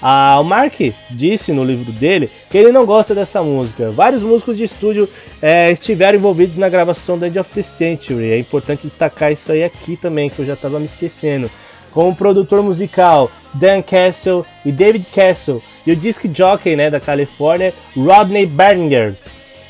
Ah, 0.00 0.38
o 0.40 0.44
Mark 0.44 0.74
disse 1.10 1.52
no 1.52 1.64
livro 1.64 1.90
dele 1.90 2.30
que 2.50 2.58
ele 2.58 2.70
não 2.70 2.84
gosta 2.84 3.14
dessa 3.14 3.42
música. 3.42 3.90
Vários 3.90 4.22
músicos 4.22 4.56
de 4.56 4.64
estúdio 4.64 5.08
é, 5.40 5.70
estiveram 5.70 6.18
envolvidos 6.18 6.58
na 6.58 6.68
gravação 6.68 7.18
do 7.18 7.24
End 7.24 7.38
of 7.38 7.50
the 7.52 7.62
Century. 7.62 8.30
É 8.30 8.38
importante 8.38 8.82
destacar 8.82 9.32
isso 9.32 9.50
aí 9.50 9.64
aqui 9.64 9.96
também, 9.96 10.28
que 10.28 10.38
eu 10.38 10.46
já 10.46 10.54
estava 10.54 10.78
me 10.78 10.84
esquecendo. 10.84 11.50
Com 11.92 12.10
o 12.10 12.14
produtor 12.14 12.62
musical 12.62 13.30
Dan 13.54 13.80
Castle 13.80 14.44
e 14.66 14.70
David 14.70 15.06
Castle 15.14 15.62
e 15.86 15.92
o 15.92 15.96
disc 15.96 16.22
jockey 16.32 16.76
né, 16.76 16.90
da 16.90 17.00
Califórnia 17.00 17.72
Rodney 17.96 18.44
Berninger. 18.44 19.14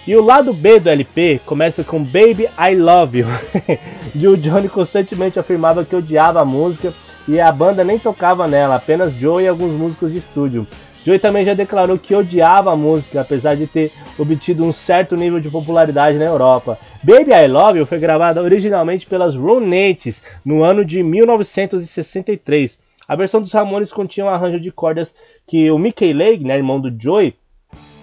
E 0.07 0.15
o 0.15 0.23
lado 0.23 0.53
B 0.53 0.79
do 0.79 0.89
LP 0.89 1.41
começa 1.45 1.83
com 1.83 1.99
Baby 1.99 2.49
I 2.57 2.77
Love 2.77 3.19
You. 3.19 3.27
e 4.15 4.29
o 4.29 4.37
Johnny 4.37 4.69
constantemente 4.69 5.37
afirmava 5.37 5.85
que 5.85 5.97
odiava 5.97 6.41
a 6.41 6.45
música 6.45 6.95
e 7.27 7.41
a 7.41 7.51
banda 7.51 7.83
nem 7.83 7.99
tocava 7.99 8.47
nela, 8.47 8.77
apenas 8.77 9.13
Joe 9.15 9.43
e 9.43 9.49
alguns 9.49 9.73
músicos 9.73 10.13
de 10.13 10.19
estúdio. 10.19 10.65
Joe 11.05 11.19
também 11.19 11.45
já 11.45 11.55
declarou 11.55 11.99
que 11.99 12.15
odiava 12.15 12.73
a 12.73 12.77
música, 12.77 13.21
apesar 13.21 13.57
de 13.57 13.67
ter 13.67 13.91
obtido 14.17 14.65
um 14.65 14.71
certo 14.71 15.17
nível 15.17 15.41
de 15.41 15.51
popularidade 15.51 16.19
na 16.19 16.25
Europa. 16.25 16.79
Baby 17.03 17.33
I 17.33 17.49
Love 17.49 17.81
You 17.81 17.87
foi 17.87 17.99
gravada 17.99 18.41
originalmente 18.41 19.07
pelas 19.07 19.35
Ronettes 19.35 20.23
no 20.45 20.63
ano 20.63 20.85
de 20.85 21.03
1963. 21.03 22.79
A 23.09 23.17
versão 23.17 23.41
dos 23.41 23.53
Ramones 23.53 23.93
continha 23.93 24.27
um 24.27 24.31
arranjo 24.31 24.61
de 24.61 24.71
cordas 24.71 25.17
que 25.49 25.69
o 25.69 25.79
Mickey 25.81 26.13
Lake, 26.13 26.45
né, 26.45 26.57
irmão 26.57 26.81
do 26.81 26.95
Joey, 26.97 27.35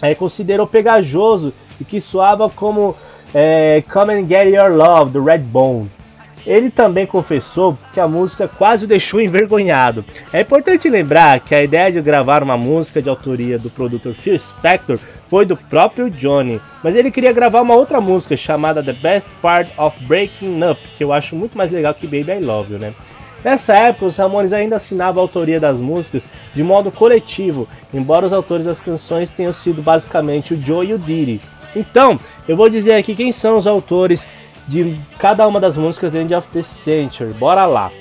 é, 0.01 0.13
considerou 0.13 0.67
pegajoso 0.67 1.53
e 1.79 1.85
que 1.85 1.99
soava 1.99 2.49
como 2.49 2.95
é, 3.33 3.83
Come 3.91 4.13
and 4.13 4.27
Get 4.27 4.53
Your 4.53 4.71
Love, 4.71 5.11
do 5.11 5.23
Redbone. 5.23 5.89
Ele 6.45 6.69
também 6.69 7.05
confessou 7.05 7.77
que 7.93 7.99
a 7.99 8.07
música 8.07 8.49
quase 8.49 8.83
o 8.83 8.87
deixou 8.87 9.21
envergonhado. 9.21 10.03
É 10.33 10.41
importante 10.41 10.89
lembrar 10.89 11.39
que 11.39 11.55
a 11.55 11.63
ideia 11.63 11.89
de 11.89 12.01
gravar 12.01 12.43
uma 12.43 12.57
música 12.57 13.01
de 13.01 13.07
autoria 13.07 13.57
do 13.57 13.69
produtor 13.69 14.13
Phil 14.13 14.37
Spector 14.37 14.99
foi 15.29 15.45
do 15.45 15.55
próprio 15.55 16.09
Johnny, 16.09 16.59
mas 16.83 16.95
ele 16.95 17.11
queria 17.11 17.31
gravar 17.31 17.61
uma 17.61 17.75
outra 17.75 18.01
música 18.01 18.35
chamada 18.35 18.83
The 18.83 18.93
Best 18.93 19.29
Part 19.41 19.71
of 19.77 20.03
Breaking 20.03 20.61
Up, 20.69 20.79
que 20.97 21.03
eu 21.03 21.13
acho 21.13 21.33
muito 21.35 21.57
mais 21.57 21.71
legal 21.71 21.93
que 21.93 22.05
Baby 22.05 22.39
I 22.39 22.45
Love 22.45 22.73
You, 22.73 22.79
né? 22.79 22.93
Nessa 23.43 23.75
época, 23.75 24.05
os 24.05 24.15
Ramones 24.15 24.53
ainda 24.53 24.77
assinavam 24.77 25.21
a 25.21 25.25
autoria 25.25 25.59
das 25.59 25.81
músicas 25.81 26.25
de 26.53 26.63
modo 26.63 26.91
coletivo, 26.91 27.67
embora 27.93 28.25
os 28.25 28.31
autores 28.31 28.65
das 28.65 28.79
canções 28.79 29.29
tenham 29.29 29.51
sido 29.51 29.81
basicamente 29.81 30.53
o 30.53 30.61
Joe 30.61 30.87
e 30.87 30.93
o 30.93 30.99
Diddy. 30.99 31.41
Então, 31.75 32.19
eu 32.47 32.55
vou 32.55 32.69
dizer 32.69 32.93
aqui 32.93 33.15
quem 33.15 33.31
são 33.31 33.57
os 33.57 33.67
autores 33.67 34.25
de 34.67 34.97
cada 35.19 35.47
uma 35.47 35.59
das 35.59 35.75
músicas 35.75 36.11
do 36.11 36.17
End 36.17 36.33
of 36.33 36.47
the 36.49 36.61
Century. 36.61 37.33
Bora 37.33 37.65
lá! 37.65 37.91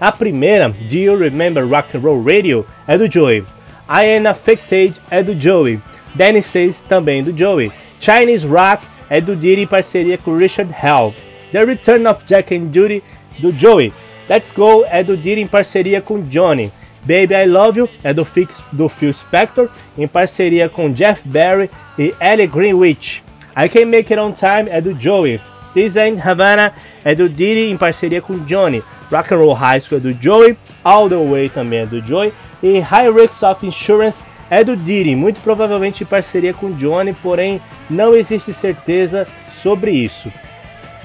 A 0.00 0.10
primeira, 0.10 0.68
Do 0.68 0.94
You 0.94 1.18
Remember 1.18 1.66
Rock 1.66 1.96
and 1.96 2.00
Roll 2.00 2.22
Radio, 2.22 2.66
é 2.86 2.96
do 2.96 3.10
Joey. 3.10 3.44
I 3.88 4.16
Am 4.16 4.26
Affected 4.26 4.94
é 5.10 5.22
do 5.22 5.38
Joey. 5.38 5.80
Danny 6.14 6.42
Says 6.42 6.82
também 6.88 7.22
do 7.22 7.36
Joey. 7.36 7.70
Chinese 8.00 8.46
Rock 8.46 8.84
é 9.08 9.20
do 9.20 9.36
Diddy 9.36 9.62
em 9.62 9.66
parceria 9.66 10.16
com 10.16 10.36
Richard 10.36 10.72
Hell. 10.72 11.14
The 11.52 11.64
Return 11.64 12.06
of 12.06 12.24
Jack 12.24 12.54
and 12.54 12.70
Judy 12.72 13.02
do 13.40 13.52
Joey. 13.52 13.92
Let's 14.28 14.52
Go 14.52 14.84
é 14.88 15.02
do 15.02 15.16
Diddy 15.16 15.42
em 15.42 15.46
parceria 15.46 16.00
com 16.00 16.22
Johnny. 16.22 16.72
Baby 17.02 17.34
I 17.34 17.46
Love 17.46 17.80
You 17.80 17.88
é 18.04 18.12
do, 18.12 18.24
Fix, 18.24 18.62
do 18.72 18.88
Phil 18.88 19.12
Spector 19.12 19.68
em 19.96 20.06
parceria 20.06 20.68
com 20.68 20.92
Jeff 20.92 21.20
Barry 21.24 21.70
e 21.98 22.14
Ellie 22.20 22.46
Greenwich. 22.46 23.22
I 23.56 23.68
Can 23.68 23.86
Make 23.86 24.12
It 24.12 24.18
On 24.18 24.32
Time 24.32 24.68
é 24.70 24.80
do 24.80 24.98
Joey. 24.98 25.40
This 25.74 25.96
Ain't 25.96 26.20
Havana 26.26 26.72
é 27.04 27.14
do 27.14 27.28
Diddy 27.28 27.70
em 27.70 27.76
parceria 27.76 28.20
com 28.20 28.38
Johnny. 28.40 28.82
Rock 29.10 29.34
and 29.34 29.38
Roll 29.38 29.54
High 29.54 29.80
School 29.80 29.98
é 29.98 30.00
do 30.00 30.12
Joey. 30.12 30.56
All 30.84 31.08
The 31.08 31.16
Way 31.16 31.48
também 31.48 31.80
é 31.80 31.86
do 31.86 32.04
Joey. 32.04 32.32
E 32.62 32.78
High 32.78 33.10
Risks 33.12 33.42
of 33.42 33.66
Insurance 33.66 34.24
é 34.50 34.64
do 34.64 34.76
Diddy, 34.76 35.14
muito 35.14 35.40
provavelmente 35.40 36.02
em 36.02 36.06
parceria 36.06 36.52
com 36.52 36.72
Johnny, 36.72 37.12
porém 37.12 37.60
não 37.88 38.14
existe 38.14 38.52
certeza 38.52 39.26
sobre 39.48 39.92
isso. 39.92 40.30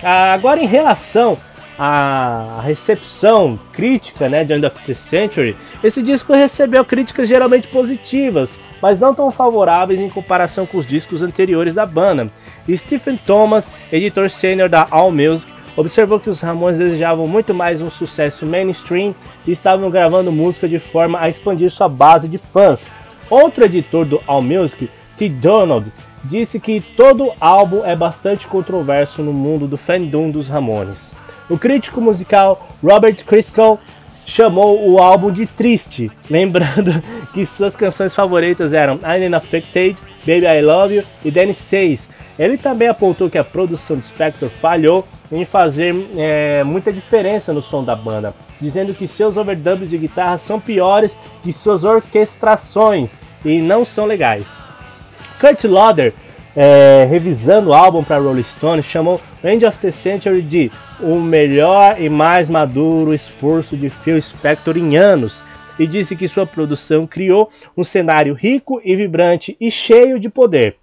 Agora 0.04 0.60
em 0.60 0.66
relação 0.66 1.38
à 1.78 2.62
recepção 2.64 3.60
crítica 3.74 4.30
né, 4.30 4.44
de 4.44 4.54
End 4.54 4.66
of 4.66 4.78
the 4.86 4.94
Century, 4.94 5.56
esse 5.84 6.02
disco 6.02 6.34
recebeu 6.34 6.86
críticas 6.86 7.28
geralmente 7.28 7.68
positivas, 7.68 8.56
mas 8.82 9.00
não 9.00 9.14
tão 9.14 9.32
favoráveis 9.32 10.00
em 10.00 10.10
comparação 10.10 10.66
com 10.66 10.78
os 10.78 10.86
discos 10.86 11.22
anteriores 11.22 11.74
da 11.74 11.86
banda. 11.86 12.30
Stephen 12.70 13.18
Thomas, 13.18 13.72
editor 13.92 14.30
sênior 14.30 14.70
da 14.70 14.88
All 14.90 15.12
Music, 15.12 15.52
observou 15.76 16.20
que 16.20 16.30
os 16.30 16.42
Ramones 16.42 16.80
desejavam 16.80 17.28
muito 17.28 17.54
mais 17.54 17.82
um 17.82 17.90
sucesso 17.90 18.46
mainstream 18.46 19.14
e 19.46 19.52
estavam 19.52 19.90
gravando 19.90 20.32
música 20.32 20.68
de 20.68 20.80
forma 20.80 21.20
a 21.20 21.30
expandir 21.30 21.70
sua 21.70 21.90
base 21.90 22.28
de 22.28 22.38
fãs. 22.38 22.86
Outro 23.30 23.66
editor 23.66 24.06
do 24.06 24.22
All 24.28 24.42
Music, 24.42 24.90
T. 25.18 25.30
Donald, 25.30 25.92
disse 26.24 26.60
que 26.60 26.80
todo 26.80 27.32
álbum 27.40 27.84
é 27.84 27.96
bastante 27.96 28.48
controverso 28.48 29.22
no 29.22 29.34
mundo 29.34 29.68
do 29.68 29.78
fandom 29.78 30.30
dos 30.30 30.48
Ramones. 30.48 31.14
O 31.50 31.60
crítico 31.60 32.02
musical 32.02 32.68
Robert 32.84 33.24
Christgau 33.24 33.80
chamou 34.26 34.90
o 34.90 34.98
álbum 34.98 35.32
de 35.32 35.46
triste, 35.46 36.12
lembrando 36.30 36.92
que 37.34 37.46
suas 37.46 37.76
canções 37.76 38.16
favoritas 38.16 38.74
eram 38.74 38.96
I'm 38.96 39.28
Unaffected, 39.28 40.02
Baby 40.22 40.48
I 40.48 40.62
Love 40.62 40.96
You 40.96 41.04
e 41.24 41.30
Danny 41.30 41.54
Says. 41.54 42.10
Ele 42.38 42.58
também 42.58 42.88
apontou 42.88 43.30
que 43.30 43.38
a 43.38 43.44
produção 43.44 43.96
de 43.96 44.06
Spector 44.06 44.50
falhou 44.50 45.08
em 45.32 45.46
fazer 45.46 45.96
é, 46.18 46.64
muita 46.64 46.92
diferença 46.92 47.54
no 47.54 47.62
som 47.62 47.84
da 47.84 47.96
banda, 47.96 48.34
dizendo 48.60 48.94
que 48.94 49.08
seus 49.08 49.38
overdubs 49.38 49.92
de 49.92 49.98
guitarra 50.00 50.38
são 50.40 50.60
piores 50.60 51.18
que 51.44 51.54
suas 51.54 51.84
orquestrações 51.84 53.14
e 53.44 53.62
não 53.62 53.86
são 53.86 54.06
legais. 54.06 54.48
Kurt 55.40 55.64
Lauder 55.66 56.14
é, 56.56 57.06
revisando 57.10 57.70
o 57.70 57.74
álbum 57.74 58.04
para 58.04 58.22
Rolling 58.22 58.44
Stone, 58.44 58.82
chamou 58.82 59.20
End 59.44 59.66
of 59.66 59.78
the 59.80 59.92
Century 59.92 60.42
de 60.42 60.72
o 61.00 61.20
melhor 61.20 62.02
e 62.02 62.08
mais 62.08 62.48
maduro 62.48 63.14
esforço 63.14 63.76
de 63.76 63.90
Phil 63.90 64.22
Spector 64.22 64.78
em 64.78 64.96
anos 64.96 65.44
e 65.78 65.86
disse 65.86 66.16
que 66.16 66.28
sua 66.28 66.46
produção 66.46 67.06
criou 67.06 67.50
um 67.76 67.84
cenário 67.84 68.34
rico 68.34 68.82
e 68.84 68.96
vibrante 68.96 69.58
e 69.60 69.70
cheio 69.70 70.18
de 70.20 70.30
poder. 70.30 70.78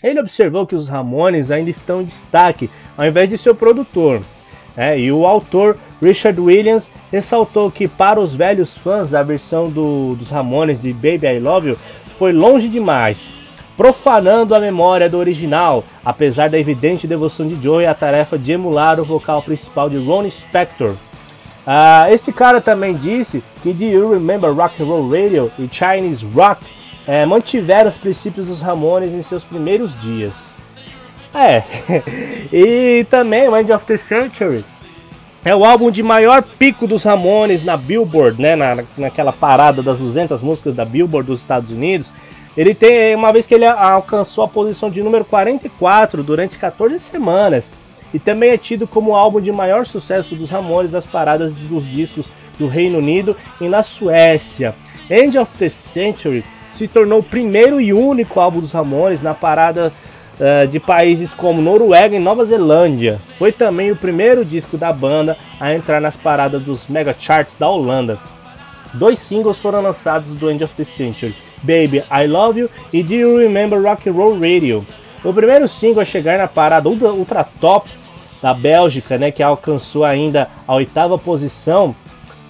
Ele 0.00 0.20
observou 0.20 0.64
que 0.64 0.76
os 0.76 0.88
Ramones 0.88 1.50
ainda 1.50 1.70
estão 1.70 2.00
em 2.00 2.04
destaque 2.04 2.70
ao 2.96 3.04
invés 3.04 3.28
de 3.28 3.36
seu 3.36 3.52
produtor. 3.52 4.22
É, 4.76 4.96
e 4.96 5.10
o 5.10 5.26
autor 5.26 5.76
Richard 6.00 6.40
Williams 6.40 6.88
ressaltou 7.10 7.68
que 7.68 7.88
para 7.88 8.20
os 8.20 8.32
velhos 8.32 8.78
fãs 8.78 9.12
a 9.12 9.24
versão 9.24 9.68
do, 9.68 10.14
dos 10.14 10.30
Ramones 10.30 10.82
de 10.82 10.92
Baby 10.92 11.26
I 11.26 11.40
Love 11.40 11.70
You 11.70 11.78
foi 12.16 12.32
longe 12.32 12.68
demais 12.68 13.37
profanando 13.78 14.56
a 14.56 14.58
memória 14.60 15.08
do 15.08 15.16
original, 15.16 15.84
apesar 16.04 16.50
da 16.50 16.58
evidente 16.58 17.06
devoção 17.06 17.46
de 17.46 17.62
Joey 17.62 17.86
à 17.86 17.94
tarefa 17.94 18.36
de 18.36 18.50
emular 18.50 18.98
o 18.98 19.04
vocal 19.04 19.40
principal 19.40 19.88
de 19.88 19.96
Ronnie 19.96 20.32
Spector. 20.32 20.90
Uh, 21.64 22.12
esse 22.12 22.32
cara 22.32 22.60
também 22.60 22.92
disse 22.92 23.40
que 23.62 23.72
Do 23.72 23.84
You 23.84 24.12
Remember 24.14 24.52
Rock 24.52 24.82
and 24.82 24.86
Roll 24.86 25.08
Radio 25.08 25.52
e 25.56 25.68
Chinese 25.70 26.26
Rock 26.34 26.64
é, 27.06 27.24
mantiveram 27.24 27.88
os 27.88 27.96
princípios 27.96 28.48
dos 28.48 28.60
Ramones 28.60 29.12
em 29.12 29.22
seus 29.22 29.44
primeiros 29.44 29.98
dias. 30.00 30.34
É, 31.32 31.62
e 32.52 33.06
também 33.08 33.48
o 33.48 33.56
End 33.56 33.70
of 33.72 33.86
the 33.86 33.96
Century 33.96 34.64
é 35.44 35.54
o 35.54 35.64
álbum 35.64 35.90
de 35.90 36.02
maior 36.02 36.42
pico 36.42 36.86
dos 36.86 37.04
Ramones 37.04 37.62
na 37.62 37.76
Billboard, 37.76 38.42
né, 38.42 38.56
na, 38.56 38.82
naquela 38.96 39.32
parada 39.32 39.82
das 39.82 40.00
200 40.00 40.42
músicas 40.42 40.74
da 40.74 40.84
Billboard 40.84 41.28
dos 41.28 41.40
Estados 41.40 41.70
Unidos. 41.70 42.10
Ele 42.58 42.74
tem 42.74 43.14
uma 43.14 43.32
vez 43.32 43.46
que 43.46 43.54
ele 43.54 43.64
alcançou 43.64 44.42
a 44.42 44.48
posição 44.48 44.90
de 44.90 45.00
número 45.00 45.24
44 45.24 46.24
durante 46.24 46.58
14 46.58 46.98
semanas. 46.98 47.72
e 48.12 48.18
também 48.18 48.50
é 48.50 48.58
tido 48.58 48.84
como 48.84 49.12
o 49.12 49.14
álbum 49.14 49.40
de 49.40 49.52
maior 49.52 49.86
sucesso 49.86 50.34
dos 50.34 50.50
Ramones 50.50 50.92
nas 50.92 51.06
paradas 51.06 51.52
dos 51.52 51.88
discos 51.88 52.26
do 52.58 52.66
Reino 52.66 52.98
Unido 52.98 53.36
e 53.60 53.68
na 53.68 53.84
Suécia. 53.84 54.74
End 55.08 55.38
of 55.38 55.52
the 55.56 55.68
Century 55.68 56.44
se 56.68 56.88
tornou 56.88 57.20
o 57.20 57.22
primeiro 57.22 57.80
e 57.80 57.92
único 57.92 58.40
álbum 58.40 58.58
dos 58.58 58.72
Ramones 58.72 59.22
na 59.22 59.34
parada 59.34 59.92
uh, 60.40 60.66
de 60.66 60.80
países 60.80 61.32
como 61.32 61.62
Noruega 61.62 62.16
e 62.16 62.18
Nova 62.18 62.44
Zelândia. 62.44 63.20
Foi 63.38 63.52
também 63.52 63.92
o 63.92 63.96
primeiro 63.96 64.44
disco 64.44 64.76
da 64.76 64.92
banda 64.92 65.36
a 65.60 65.72
entrar 65.74 66.00
nas 66.00 66.16
paradas 66.16 66.62
dos 66.62 66.88
mega 66.88 67.14
charts 67.16 67.56
da 67.56 67.68
Holanda. 67.68 68.18
Dois 68.94 69.20
singles 69.20 69.58
foram 69.58 69.80
lançados 69.80 70.32
do 70.32 70.50
End 70.50 70.64
of 70.64 70.74
the 70.74 70.84
Century, 70.84 71.36
Baby 71.62 72.04
I 72.10 72.26
Love 72.26 72.60
You 72.60 72.70
e 72.92 73.02
Do 73.02 73.14
You 73.14 73.38
Remember 73.38 73.80
Rock 73.80 74.08
and 74.08 74.12
Roll 74.12 74.38
Radio. 74.38 74.84
O 75.24 75.32
primeiro 75.32 75.66
single 75.66 76.02
a 76.02 76.04
chegar 76.04 76.38
na 76.38 76.46
parada 76.46 76.88
ultra 76.88 77.44
top 77.60 77.90
da 78.40 78.54
Bélgica, 78.54 79.18
né, 79.18 79.30
que 79.30 79.42
alcançou 79.42 80.04
ainda 80.04 80.48
a 80.66 80.74
oitava 80.74 81.18
posição 81.18 81.94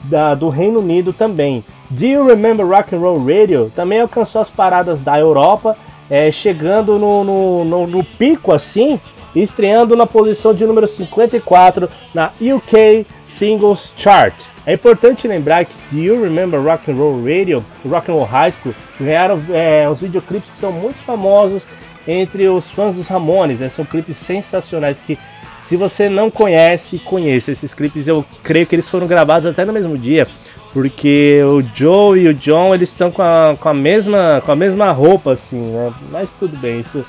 da, 0.04 0.34
do 0.34 0.48
Reino 0.48 0.80
Unido 0.80 1.12
também. 1.12 1.64
Do 1.90 2.04
You 2.04 2.26
Remember 2.26 2.66
Rock 2.66 2.94
and 2.94 2.98
Roll 2.98 3.24
Radio 3.24 3.72
também 3.74 4.00
alcançou 4.00 4.42
as 4.42 4.50
paradas 4.50 5.00
da 5.00 5.18
Europa, 5.18 5.76
é, 6.10 6.30
chegando 6.30 6.98
no, 6.98 7.24
no, 7.24 7.64
no, 7.64 7.86
no 7.86 8.04
pico 8.04 8.52
assim, 8.52 9.00
estreando 9.34 9.96
na 9.96 10.06
posição 10.06 10.52
de 10.52 10.66
número 10.66 10.86
54 10.86 11.88
na 12.12 12.30
UK 12.40 13.06
Singles 13.24 13.94
Chart. 13.96 14.34
É 14.68 14.74
importante 14.74 15.26
lembrar 15.26 15.64
que 15.64 15.72
Do 15.90 15.98
You 15.98 16.22
Remember 16.22 16.60
Rock 16.60 16.90
and 16.90 16.96
Roll 16.96 17.24
Radio, 17.24 17.64
Rock 17.88 18.10
and 18.10 18.14
Roll 18.14 18.24
High 18.24 18.52
School 18.52 18.74
ganharam 19.00 19.40
é, 19.48 19.88
os 19.88 19.98
videoclipes 19.98 20.50
que 20.50 20.58
são 20.58 20.70
muito 20.70 20.98
famosos 20.98 21.62
entre 22.06 22.46
os 22.48 22.70
fãs 22.70 22.94
dos 22.94 23.08
Ramones. 23.08 23.60
Né? 23.60 23.70
São 23.70 23.82
clipes 23.82 24.18
sensacionais 24.18 25.00
que, 25.00 25.18
se 25.62 25.74
você 25.74 26.10
não 26.10 26.30
conhece, 26.30 26.98
conheça 26.98 27.50
esses 27.50 27.72
clipes. 27.72 28.06
Eu 28.06 28.22
creio 28.42 28.66
que 28.66 28.74
eles 28.74 28.90
foram 28.90 29.06
gravados 29.06 29.46
até 29.46 29.64
no 29.64 29.72
mesmo 29.72 29.96
dia, 29.96 30.28
porque 30.74 31.40
o 31.44 31.62
Joe 31.74 32.20
e 32.20 32.28
o 32.28 32.34
John 32.34 32.74
eles 32.74 32.90
estão 32.90 33.10
com 33.10 33.22
a, 33.22 33.56
com 33.58 33.70
a 33.70 33.74
mesma 33.74 34.42
com 34.44 34.52
a 34.52 34.56
mesma 34.56 34.92
roupa 34.92 35.32
assim, 35.32 35.62
né? 35.62 35.90
Mas 36.12 36.30
tudo 36.38 36.54
bem, 36.58 36.80
isso 36.80 37.02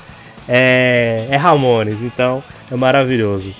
é, 0.48 1.26
é 1.28 1.36
Ramones, 1.36 2.00
então 2.00 2.42
é 2.72 2.74
maravilhoso. 2.74 3.52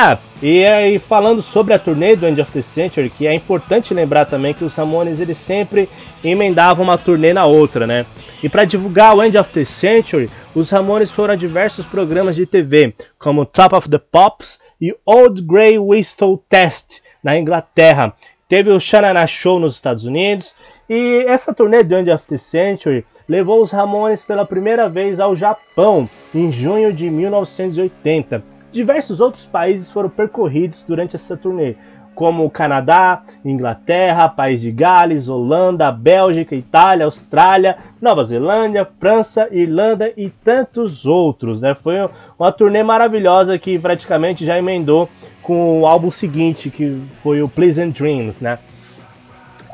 Ah, 0.00 0.16
e 0.40 0.64
aí 0.64 0.96
falando 0.96 1.42
sobre 1.42 1.74
a 1.74 1.78
turnê 1.78 2.14
do 2.14 2.24
End 2.24 2.40
of 2.40 2.52
the 2.52 2.62
Century, 2.62 3.10
que 3.10 3.26
é 3.26 3.34
importante 3.34 3.92
lembrar 3.92 4.26
também 4.26 4.54
que 4.54 4.62
os 4.62 4.76
Ramones 4.76 5.18
eles 5.18 5.36
sempre 5.36 5.88
emendavam 6.22 6.84
uma 6.84 6.96
turnê 6.96 7.32
na 7.32 7.46
outra, 7.46 7.84
né? 7.84 8.06
E 8.40 8.48
para 8.48 8.64
divulgar 8.64 9.16
o 9.16 9.24
End 9.24 9.36
of 9.36 9.52
the 9.52 9.64
Century, 9.64 10.30
os 10.54 10.70
Ramones 10.70 11.10
foram 11.10 11.34
a 11.34 11.36
diversos 11.36 11.84
programas 11.84 12.36
de 12.36 12.46
TV, 12.46 12.94
como 13.18 13.44
Top 13.44 13.74
of 13.74 13.90
the 13.90 13.98
Pops 13.98 14.60
e 14.80 14.94
Old 15.04 15.42
Grey 15.42 15.80
Whistle 15.80 16.40
Test 16.48 17.00
na 17.20 17.36
Inglaterra. 17.36 18.14
Teve 18.48 18.70
o 18.70 18.78
Shanana 18.78 19.26
Show 19.26 19.58
nos 19.58 19.74
Estados 19.74 20.04
Unidos 20.04 20.54
e 20.88 21.24
essa 21.26 21.52
turnê 21.52 21.82
do 21.82 21.96
End 21.96 22.08
of 22.08 22.24
the 22.28 22.38
Century 22.38 23.04
levou 23.28 23.60
os 23.60 23.72
Ramones 23.72 24.22
pela 24.22 24.46
primeira 24.46 24.88
vez 24.88 25.18
ao 25.18 25.34
Japão 25.34 26.08
em 26.32 26.52
junho 26.52 26.92
de 26.92 27.10
1980. 27.10 28.57
Diversos 28.70 29.20
outros 29.20 29.46
países 29.46 29.90
foram 29.90 30.10
percorridos 30.10 30.84
durante 30.86 31.16
essa 31.16 31.36
turnê, 31.36 31.74
como 32.14 32.44
o 32.44 32.50
Canadá, 32.50 33.22
Inglaterra, 33.44 34.28
País 34.28 34.60
de 34.60 34.72
Gales, 34.72 35.28
Holanda, 35.28 35.92
Bélgica, 35.92 36.54
Itália, 36.54 37.06
Austrália, 37.06 37.76
Nova 38.02 38.24
Zelândia, 38.24 38.88
França, 38.98 39.48
Irlanda 39.52 40.12
e 40.16 40.28
tantos 40.28 41.06
outros. 41.06 41.60
Né? 41.60 41.74
Foi 41.74 41.94
uma 42.36 42.50
turnê 42.50 42.82
maravilhosa 42.82 43.56
que 43.56 43.78
praticamente 43.78 44.44
já 44.44 44.58
emendou 44.58 45.08
com 45.42 45.80
o 45.80 45.86
álbum 45.86 46.10
seguinte, 46.10 46.70
que 46.70 47.00
foi 47.22 47.40
o 47.40 47.48
Pleasant 47.48 47.96
Dreams. 47.96 48.42
Né? 48.42 48.58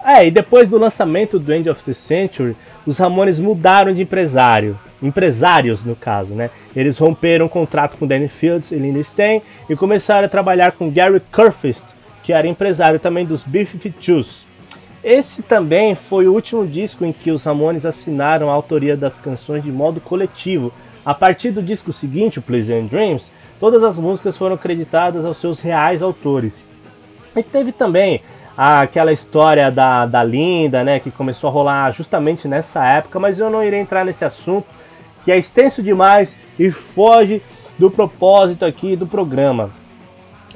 É, 0.05 0.27
e 0.27 0.31
depois 0.31 0.69
do 0.69 0.77
lançamento 0.77 1.39
do 1.39 1.51
End 1.51 1.69
of 1.71 1.83
the 1.83 1.95
Century, 1.95 2.55
os 2.87 2.99
Ramones 2.99 3.39
mudaram 3.39 3.93
de 3.93 4.03
empresário, 4.03 4.79
empresários 5.03 5.85
no 5.85 5.97
caso, 5.97 6.35
né? 6.35 6.51
Eles 6.77 6.99
romperam 6.99 7.47
um 7.47 7.49
contrato 7.49 7.97
com 7.97 8.07
Danny 8.07 8.29
Fields 8.29 8.71
e 8.71 8.77
Linda 8.77 9.03
Stein 9.03 9.43
e 9.69 9.77
começaram 9.77 10.27
a 10.27 10.29
trabalhar 10.29 10.73
com 10.73 10.91
Gary 10.91 11.21
Kurfist, 11.21 11.85
que 12.23 12.33
era 12.33 12.47
empresário 12.47 13.01
também 13.01 13.25
dos 13.25 13.43
B-52s. 13.43 14.45
Esse 15.03 15.43
também 15.43 15.95
foi 15.95 16.27
o 16.27 16.33
último 16.33 16.67
disco 16.67 17.05
em 17.05 17.13
que 17.13 17.31
os 17.31 17.45
Ramones 17.45 17.85
assinaram 17.85 18.51
a 18.51 18.55
autoria 18.55 18.97
das 18.97 19.19
canções 19.19 19.63
de 19.63 19.71
modo 19.71 20.01
coletivo. 20.01 20.73
A 21.05 21.13
partir 21.13 21.51
do 21.51 21.63
disco 21.63 21.93
seguinte, 21.93 22.39
o 22.39 22.43
Pleasant 22.43 22.89
Dreams, 22.89 23.31
todas 23.61 23.83
as 23.83 23.99
músicas 23.99 24.35
foram 24.35 24.57
creditadas 24.57 25.27
aos 25.27 25.37
seus 25.37 25.61
reais 25.61 26.03
autores. 26.03 26.65
E 27.37 27.43
teve 27.43 27.73
também 27.73 28.23
aquela 28.57 29.13
história 29.13 29.71
da, 29.71 30.07
da 30.07 30.23
Linda, 30.23 30.85
né, 30.85 31.01
que 31.01 31.11
começou 31.11 31.49
a 31.49 31.53
rolar 31.53 31.91
justamente 31.93 32.47
nessa 32.47 32.87
época, 32.87 33.19
mas 33.19 33.39
eu 33.39 33.51
não 33.51 33.65
irei 33.65 33.81
entrar 33.81 34.05
nesse 34.05 34.25
assunto, 34.25 34.67
que 35.25 35.33
é 35.33 35.39
extenso 35.39 35.83
demais 35.83 36.37
e 36.59 36.71
foge 36.71 37.43
do 37.79 37.91
propósito 37.91 38.65
aqui 38.65 38.95
do 38.95 39.07
programa. 39.07 39.71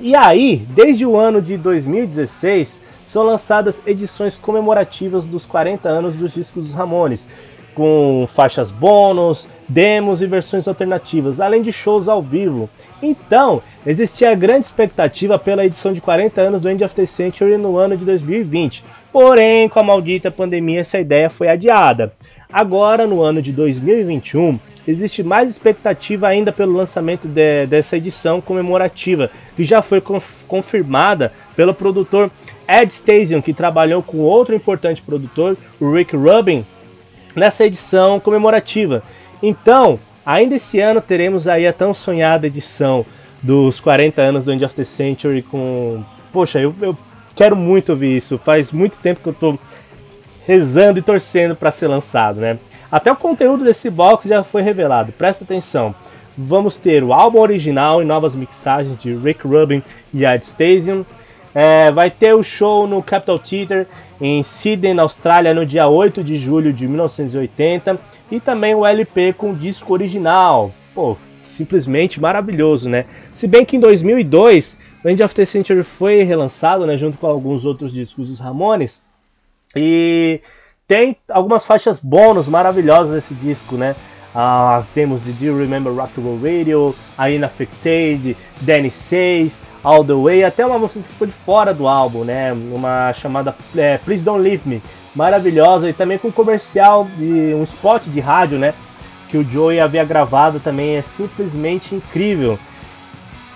E 0.00 0.14
aí, 0.14 0.64
desde 0.70 1.04
o 1.04 1.16
ano 1.16 1.42
de 1.42 1.56
2016, 1.56 2.80
são 3.04 3.24
lançadas 3.24 3.82
edições 3.86 4.36
comemorativas 4.36 5.24
dos 5.24 5.44
40 5.44 5.88
anos 5.88 6.14
dos 6.14 6.34
discos 6.34 6.66
dos 6.66 6.74
Ramones, 6.74 7.26
com 7.74 8.28
faixas 8.34 8.70
bônus, 8.70 9.46
demos 9.68 10.20
e 10.20 10.26
versões 10.26 10.68
alternativas, 10.68 11.40
além 11.40 11.62
de 11.62 11.72
shows 11.72 12.08
ao 12.08 12.20
vivo. 12.20 12.68
Então, 13.02 13.62
existia 13.90 14.34
grande 14.34 14.66
expectativa 14.66 15.38
pela 15.38 15.64
edição 15.64 15.92
de 15.92 16.00
40 16.00 16.40
anos 16.40 16.60
do 16.60 16.68
End 16.68 16.84
of 16.84 16.94
the 16.94 17.06
Century 17.06 17.56
no 17.56 17.76
ano 17.76 17.96
de 17.96 18.04
2020. 18.04 18.84
Porém, 19.10 19.68
com 19.68 19.80
a 19.80 19.82
maldita 19.82 20.30
pandemia, 20.30 20.80
essa 20.80 21.00
ideia 21.00 21.30
foi 21.30 21.48
adiada. 21.48 22.12
Agora, 22.52 23.06
no 23.06 23.22
ano 23.22 23.40
de 23.40 23.50
2021, 23.50 24.58
existe 24.86 25.22
mais 25.22 25.50
expectativa 25.50 26.28
ainda 26.28 26.52
pelo 26.52 26.74
lançamento 26.74 27.26
de, 27.26 27.66
dessa 27.66 27.96
edição 27.96 28.40
comemorativa, 28.40 29.30
que 29.56 29.64
já 29.64 29.80
foi 29.80 30.02
confirmada 30.46 31.32
pelo 31.56 31.72
produtor 31.72 32.30
Ed 32.68 32.92
Stasium, 32.92 33.40
que 33.40 33.54
trabalhou 33.54 34.02
com 34.02 34.18
outro 34.18 34.54
importante 34.54 35.00
produtor, 35.00 35.56
o 35.80 35.90
Rick 35.90 36.14
Rubin, 36.14 36.64
nessa 37.34 37.64
edição 37.64 38.20
comemorativa. 38.20 39.02
Então, 39.42 39.98
ainda 40.24 40.56
esse 40.56 40.78
ano 40.78 41.00
teremos 41.00 41.48
aí 41.48 41.66
a 41.66 41.72
tão 41.72 41.94
sonhada 41.94 42.46
edição 42.46 43.06
dos 43.42 43.80
40 43.80 44.20
anos 44.20 44.44
do 44.44 44.52
End 44.52 44.64
of 44.64 44.74
the 44.74 44.84
Century 44.84 45.42
com... 45.42 46.02
Poxa, 46.32 46.58
eu, 46.58 46.74
eu 46.80 46.96
quero 47.34 47.56
muito 47.56 47.90
ouvir 47.90 48.16
isso, 48.16 48.38
faz 48.38 48.70
muito 48.70 48.98
tempo 48.98 49.20
que 49.22 49.28
eu 49.28 49.34
tô 49.34 49.58
rezando 50.46 50.98
e 50.98 51.02
torcendo 51.02 51.54
para 51.54 51.70
ser 51.70 51.88
lançado, 51.88 52.40
né? 52.40 52.58
Até 52.90 53.12
o 53.12 53.16
conteúdo 53.16 53.64
desse 53.64 53.90
box 53.90 54.28
já 54.28 54.42
foi 54.42 54.62
revelado, 54.62 55.12
presta 55.12 55.44
atenção. 55.44 55.94
Vamos 56.36 56.76
ter 56.76 57.02
o 57.02 57.12
álbum 57.12 57.40
original 57.40 58.00
e 58.00 58.04
novas 58.04 58.34
mixagens 58.34 58.98
de 59.00 59.14
Rick 59.14 59.46
Rubin 59.46 59.82
e 60.14 60.24
Ed 60.24 60.44
Stasium. 60.44 61.04
É, 61.54 61.90
vai 61.90 62.10
ter 62.10 62.32
o 62.32 62.44
show 62.44 62.86
no 62.86 63.02
Capitol 63.02 63.38
Theatre 63.38 63.86
em 64.20 64.42
Sydney, 64.42 64.94
na 64.94 65.02
Austrália, 65.02 65.52
no 65.52 65.66
dia 65.66 65.88
8 65.88 66.22
de 66.22 66.36
julho 66.36 66.72
de 66.72 66.86
1980. 66.86 67.98
E 68.30 68.38
também 68.38 68.74
o 68.74 68.86
LP 68.86 69.32
com 69.32 69.52
disco 69.52 69.92
original. 69.92 70.70
Pô, 70.94 71.16
simplesmente 71.48 72.20
maravilhoso, 72.20 72.88
né? 72.88 73.04
Se 73.32 73.46
bem 73.46 73.64
que 73.64 73.76
em 73.76 73.80
2002, 73.80 74.78
o 75.04 75.08
End 75.08 75.22
of 75.22 75.34
the 75.34 75.44
Century 75.44 75.82
foi 75.82 76.22
relançado, 76.22 76.86
né, 76.86 76.96
junto 76.96 77.18
com 77.18 77.26
alguns 77.26 77.64
outros 77.64 77.92
discos 77.92 78.28
dos 78.28 78.38
Ramones. 78.38 79.02
E 79.76 80.40
tem 80.86 81.16
algumas 81.28 81.64
faixas 81.64 82.00
bônus 82.00 82.48
maravilhosas 82.48 83.14
nesse 83.14 83.34
disco, 83.34 83.76
né? 83.76 83.94
As 84.34 84.88
demos 84.88 85.22
de 85.24 85.32
Do 85.32 85.44
You 85.44 85.58
Remember 85.58 85.92
Rock 85.92 86.20
and 86.20 86.24
Roll 86.24 86.40
Radio, 86.40 86.94
A 87.16 87.30
Inaffected, 87.30 88.36
Danny 88.60 88.90
Says, 88.90 89.60
All 89.82 90.04
The 90.04 90.14
Way, 90.14 90.44
até 90.44 90.64
uma 90.64 90.78
música 90.78 91.00
que 91.00 91.08
ficou 91.08 91.26
de 91.26 91.32
fora 91.32 91.72
do 91.72 91.86
álbum, 91.86 92.24
né? 92.24 92.52
Uma 92.52 93.12
chamada 93.12 93.54
é, 93.76 93.98
Please 93.98 94.24
Don't 94.24 94.42
Leave 94.42 94.68
Me, 94.68 94.82
maravilhosa, 95.14 95.88
e 95.88 95.92
também 95.92 96.18
com 96.18 96.28
um 96.28 96.32
comercial 96.32 97.06
de 97.16 97.54
um 97.54 97.62
spot 97.62 98.04
de 98.06 98.20
rádio, 98.20 98.58
né? 98.58 98.74
Que 99.28 99.36
o 99.38 99.48
Joey 99.48 99.80
havia 99.80 100.04
gravado 100.04 100.58
também, 100.60 100.96
é 100.96 101.02
simplesmente 101.02 101.94
incrível. 101.94 102.58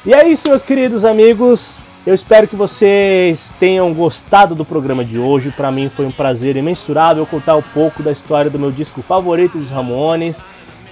E 0.05 0.13
é 0.13 0.29
isso, 0.29 0.49
meus 0.49 0.63
queridos 0.63 1.05
amigos. 1.05 1.81
Eu 2.05 2.15
espero 2.15 2.49
que 2.49 2.57
vocês 2.57 3.53
tenham 3.61 3.95
gostado 3.95 4.57
do 4.57 4.65
programa 4.65 5.05
de 5.05 5.19
hoje. 5.19 5.53
Para 5.53 5.71
mim 5.71 5.89
foi 5.89 6.05
um 6.05 6.11
prazer 6.11 6.57
imensurável 6.57 7.25
contar 7.25 7.55
um 7.55 7.63
pouco 7.63 8.03
da 8.03 8.11
história 8.11 8.51
do 8.51 8.59
meu 8.59 8.73
disco 8.73 9.01
favorito 9.03 9.57
dos 9.57 9.71
Ramones. 9.71 10.43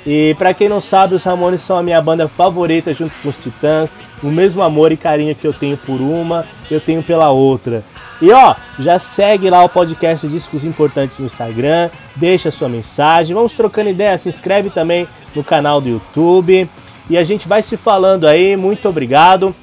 E 0.06 0.34
para 0.38 0.54
quem 0.54 0.68
não 0.68 0.80
sabe, 0.80 1.16
os 1.16 1.24
Ramones 1.24 1.62
são 1.62 1.76
a 1.76 1.82
minha 1.82 2.00
banda 2.00 2.28
favorita 2.28 2.94
junto 2.94 3.12
com 3.22 3.28
os 3.28 3.36
Titãs. 3.36 3.92
O 4.22 4.28
mesmo 4.28 4.62
amor 4.62 4.92
e 4.92 4.96
carinho 4.96 5.34
que 5.34 5.46
eu 5.46 5.52
tenho 5.52 5.76
por 5.76 6.00
uma, 6.00 6.46
eu 6.70 6.80
tenho 6.80 7.02
pela 7.02 7.30
outra. 7.30 7.82
E 8.20 8.30
ó, 8.32 8.54
já 8.78 8.98
segue 8.98 9.48
lá 9.48 9.64
o 9.64 9.68
podcast 9.68 10.28
Discos 10.28 10.64
Importantes 10.64 11.18
no 11.18 11.26
Instagram, 11.26 11.90
deixa 12.16 12.50
sua 12.50 12.68
mensagem, 12.68 13.34
vamos 13.34 13.54
trocando 13.54 13.88
ideia, 13.88 14.18
se 14.18 14.28
inscreve 14.28 14.68
também 14.68 15.08
no 15.34 15.42
canal 15.42 15.80
do 15.80 15.88
YouTube. 15.88 16.68
e 17.08 17.16
a 17.16 17.24
gente 17.24 17.48
vai 17.48 17.62
se 17.62 17.76
falando 17.76 18.26
aí. 18.26 18.56
Muito 18.56 18.88
obrigado. 18.88 19.54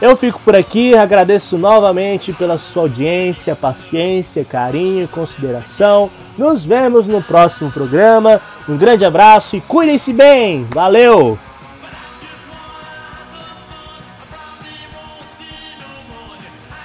Eu 0.00 0.16
fico 0.16 0.40
por 0.44 0.54
aqui, 0.54 0.94
agradeço 0.94 1.56
novamente 1.56 2.32
pela 2.32 2.58
sua 2.58 2.82
audiência, 2.82 3.56
paciência, 3.56 4.44
carinho, 4.44 5.08
consideração. 5.08 6.10
Nos 6.36 6.64
vemos 6.64 7.06
no 7.06 7.22
próximo 7.22 7.70
programa. 7.70 8.40
Um 8.68 8.76
grande 8.76 9.04
abraço 9.04 9.56
e 9.56 9.60
cuidem-se 9.60 10.12
bem. 10.12 10.66
Valeu! 10.74 11.38